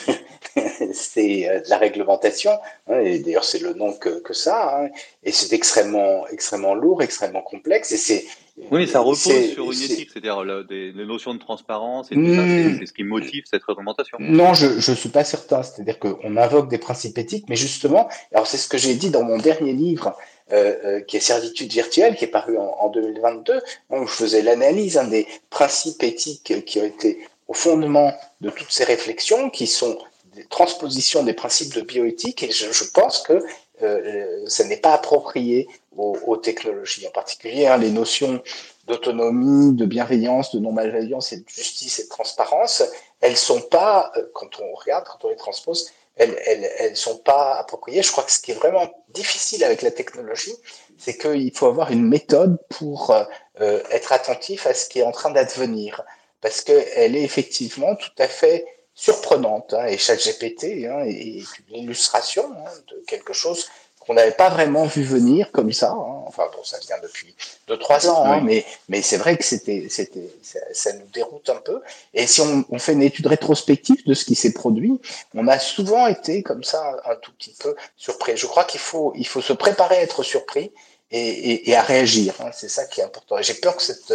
[1.01, 2.53] c'est euh, de la réglementation.
[2.88, 4.78] Hein, et d'ailleurs, c'est le nom que, que ça.
[4.78, 4.88] Hein,
[5.24, 7.92] et c'est extrêmement extrêmement lourd, extrêmement complexe.
[7.92, 8.24] Et c'est
[8.70, 9.22] oui, ça repose
[9.53, 12.76] sur une éthique, c'est-à-dire les notions de transparence et tout ça, hmm.
[12.78, 14.18] c'est ce qui motive cette réglementation.
[14.20, 15.62] Non, je ne suis pas certain.
[15.62, 19.22] C'est-à-dire qu'on invoque des principes éthiques, mais justement, alors c'est ce que j'ai dit dans
[19.22, 20.16] mon dernier livre,
[20.53, 24.42] euh, euh, qui est Servitude virtuelle, qui est paru en, en 2022, où je faisais
[24.42, 29.66] l'analyse hein, des principes éthiques qui ont été au fondement de toutes ces réflexions, qui
[29.66, 29.98] sont
[30.35, 33.43] des transpositions des principes de bioéthique, et je, pense que
[33.83, 38.43] euh, ça n'est pas approprié aux, technologies, en particulier hein, les notions
[38.87, 42.83] d'autonomie, de bienveillance, de non-malveillance et de justice et de transparence,
[43.20, 47.18] elles sont pas, euh, quand on regarde, quand on les transpose, elles, elles, elles sont
[47.18, 48.03] pas appropriées.
[48.03, 50.55] Je crois que ce qui est vraiment difficile avec la technologie,
[50.99, 55.12] c'est qu'il faut avoir une méthode pour euh, être attentif à ce qui est en
[55.12, 56.03] train d'advenir,
[56.41, 58.66] parce qu'elle est effectivement tout à fait
[59.01, 59.72] surprenante.
[59.72, 63.66] Hein, et ChatGPT hein, est une illustration hein, de quelque chose
[63.98, 65.90] qu'on n'avait pas vraiment vu venir comme ça.
[65.90, 66.24] Hein.
[66.26, 67.34] Enfin, bon, ça vient depuis
[67.66, 70.28] deux, trois ans, hein, mais, mais c'est vrai que c'était, c'était,
[70.72, 71.80] ça, nous déroute un peu.
[72.12, 75.01] Et si on, on, fait une étude rétrospective de ce qui s'est produit,
[75.34, 78.36] on a souvent été comme ça un tout petit peu surpris.
[78.36, 80.72] Je crois qu'il faut, il faut se préparer à être surpris
[81.11, 82.34] et, à réagir.
[82.40, 82.50] Hein.
[82.52, 83.36] C'est ça qui est important.
[83.40, 84.12] J'ai peur que cette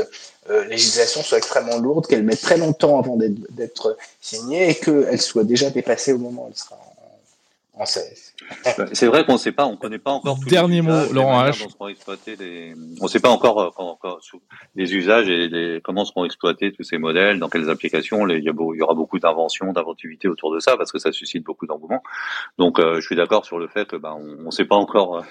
[0.50, 5.44] euh, législation soit extrêmement lourde, qu'elle mette très longtemps avant d'être signée et qu'elle soit
[5.44, 6.80] déjà dépassée au moment où elle sera
[8.94, 10.40] c'est vrai qu'on ne sait pas, on connaît pas encore.
[10.40, 11.68] Tous Dernier mot, Laurent H.
[11.80, 14.22] On ne sait pas encore, euh, encore
[14.76, 18.28] les usages et les, comment seront exploités tous ces modèles, dans quelles applications.
[18.28, 21.44] il, y il, y aura beaucoup d'inventions, d'inventivité autour de ça parce que ça suscite
[21.44, 22.02] beaucoup d'engouement.
[22.58, 25.18] Donc, euh, je suis d'accord sur le fait que ben, on ne sait pas encore,
[25.18, 25.22] euh,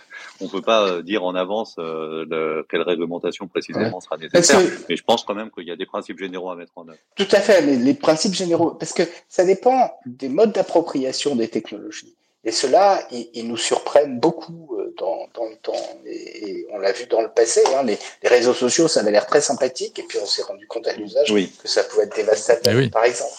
[0.40, 4.60] on peut pas dire en avance quelle réglementation précisément sera nécessaire.
[4.88, 6.98] Mais je pense quand même qu'il y a des principes généraux à mettre en œuvre.
[7.16, 11.48] Tout à fait, mais les principes généraux, parce que ça dépend des modes d'appropriation des
[11.48, 12.14] technologies.
[12.46, 16.00] Et cela, ils, nous surprennent beaucoup euh, dans, dans le temps.
[16.06, 19.26] Et, on l'a vu dans le passé, hein, les, les, réseaux sociaux, ça avait l'air
[19.26, 22.78] très sympathique, et puis on s'est rendu compte à l'usage que ça pouvait être dévastateur,
[22.78, 23.32] eh par exemple.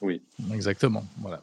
[0.00, 0.22] Oui,
[0.52, 1.04] exactement.
[1.20, 1.42] Voilà.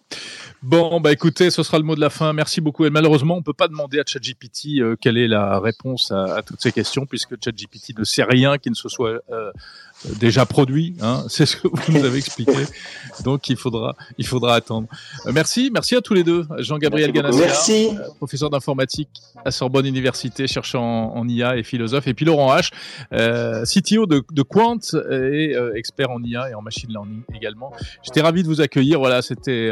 [0.61, 2.33] Bon, bah écoutez, ce sera le mot de la fin.
[2.33, 2.85] Merci beaucoup.
[2.85, 6.41] Et malheureusement, on peut pas demander à ChatGPT euh, quelle est la réponse à, à,
[6.43, 9.51] toutes ces questions, puisque ChatGPT ne sait rien qui ne se soit euh,
[10.19, 10.95] déjà produit.
[11.01, 12.65] Hein, c'est ce que vous nous avez expliqué.
[13.23, 14.87] Donc il faudra, il faudra attendre.
[15.25, 16.45] Euh, merci, merci à tous les deux.
[16.59, 19.09] Jean-Gabriel Ganassia, euh, professeur d'informatique
[19.45, 22.71] à Sorbonne Université, cherchant en, IA et philosophe, et puis Laurent H,
[23.13, 24.79] euh, CTO de, de, Quant
[25.09, 27.71] et euh, expert en IA et en machine learning également.
[28.03, 28.80] J'étais ravi de vous accueillir.
[28.97, 29.71] Voilà, c'était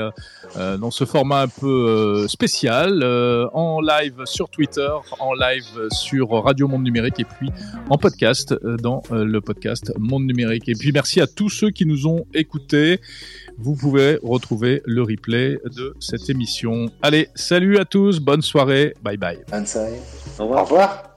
[0.55, 3.03] dans ce format un peu spécial,
[3.53, 4.89] en live sur Twitter,
[5.20, 7.51] en live sur Radio Monde Numérique et puis
[7.89, 10.70] en podcast dans le podcast Monde numérique.
[10.70, 12.99] Et puis merci à tous ceux qui nous ont écoutés.
[13.57, 16.89] Vous pouvez retrouver le replay de cette émission.
[17.01, 19.39] Allez, salut à tous, bonne soirée, bye bye.
[19.51, 19.99] Bonne soirée.
[20.38, 20.62] Au revoir.
[20.62, 21.09] Au revoir.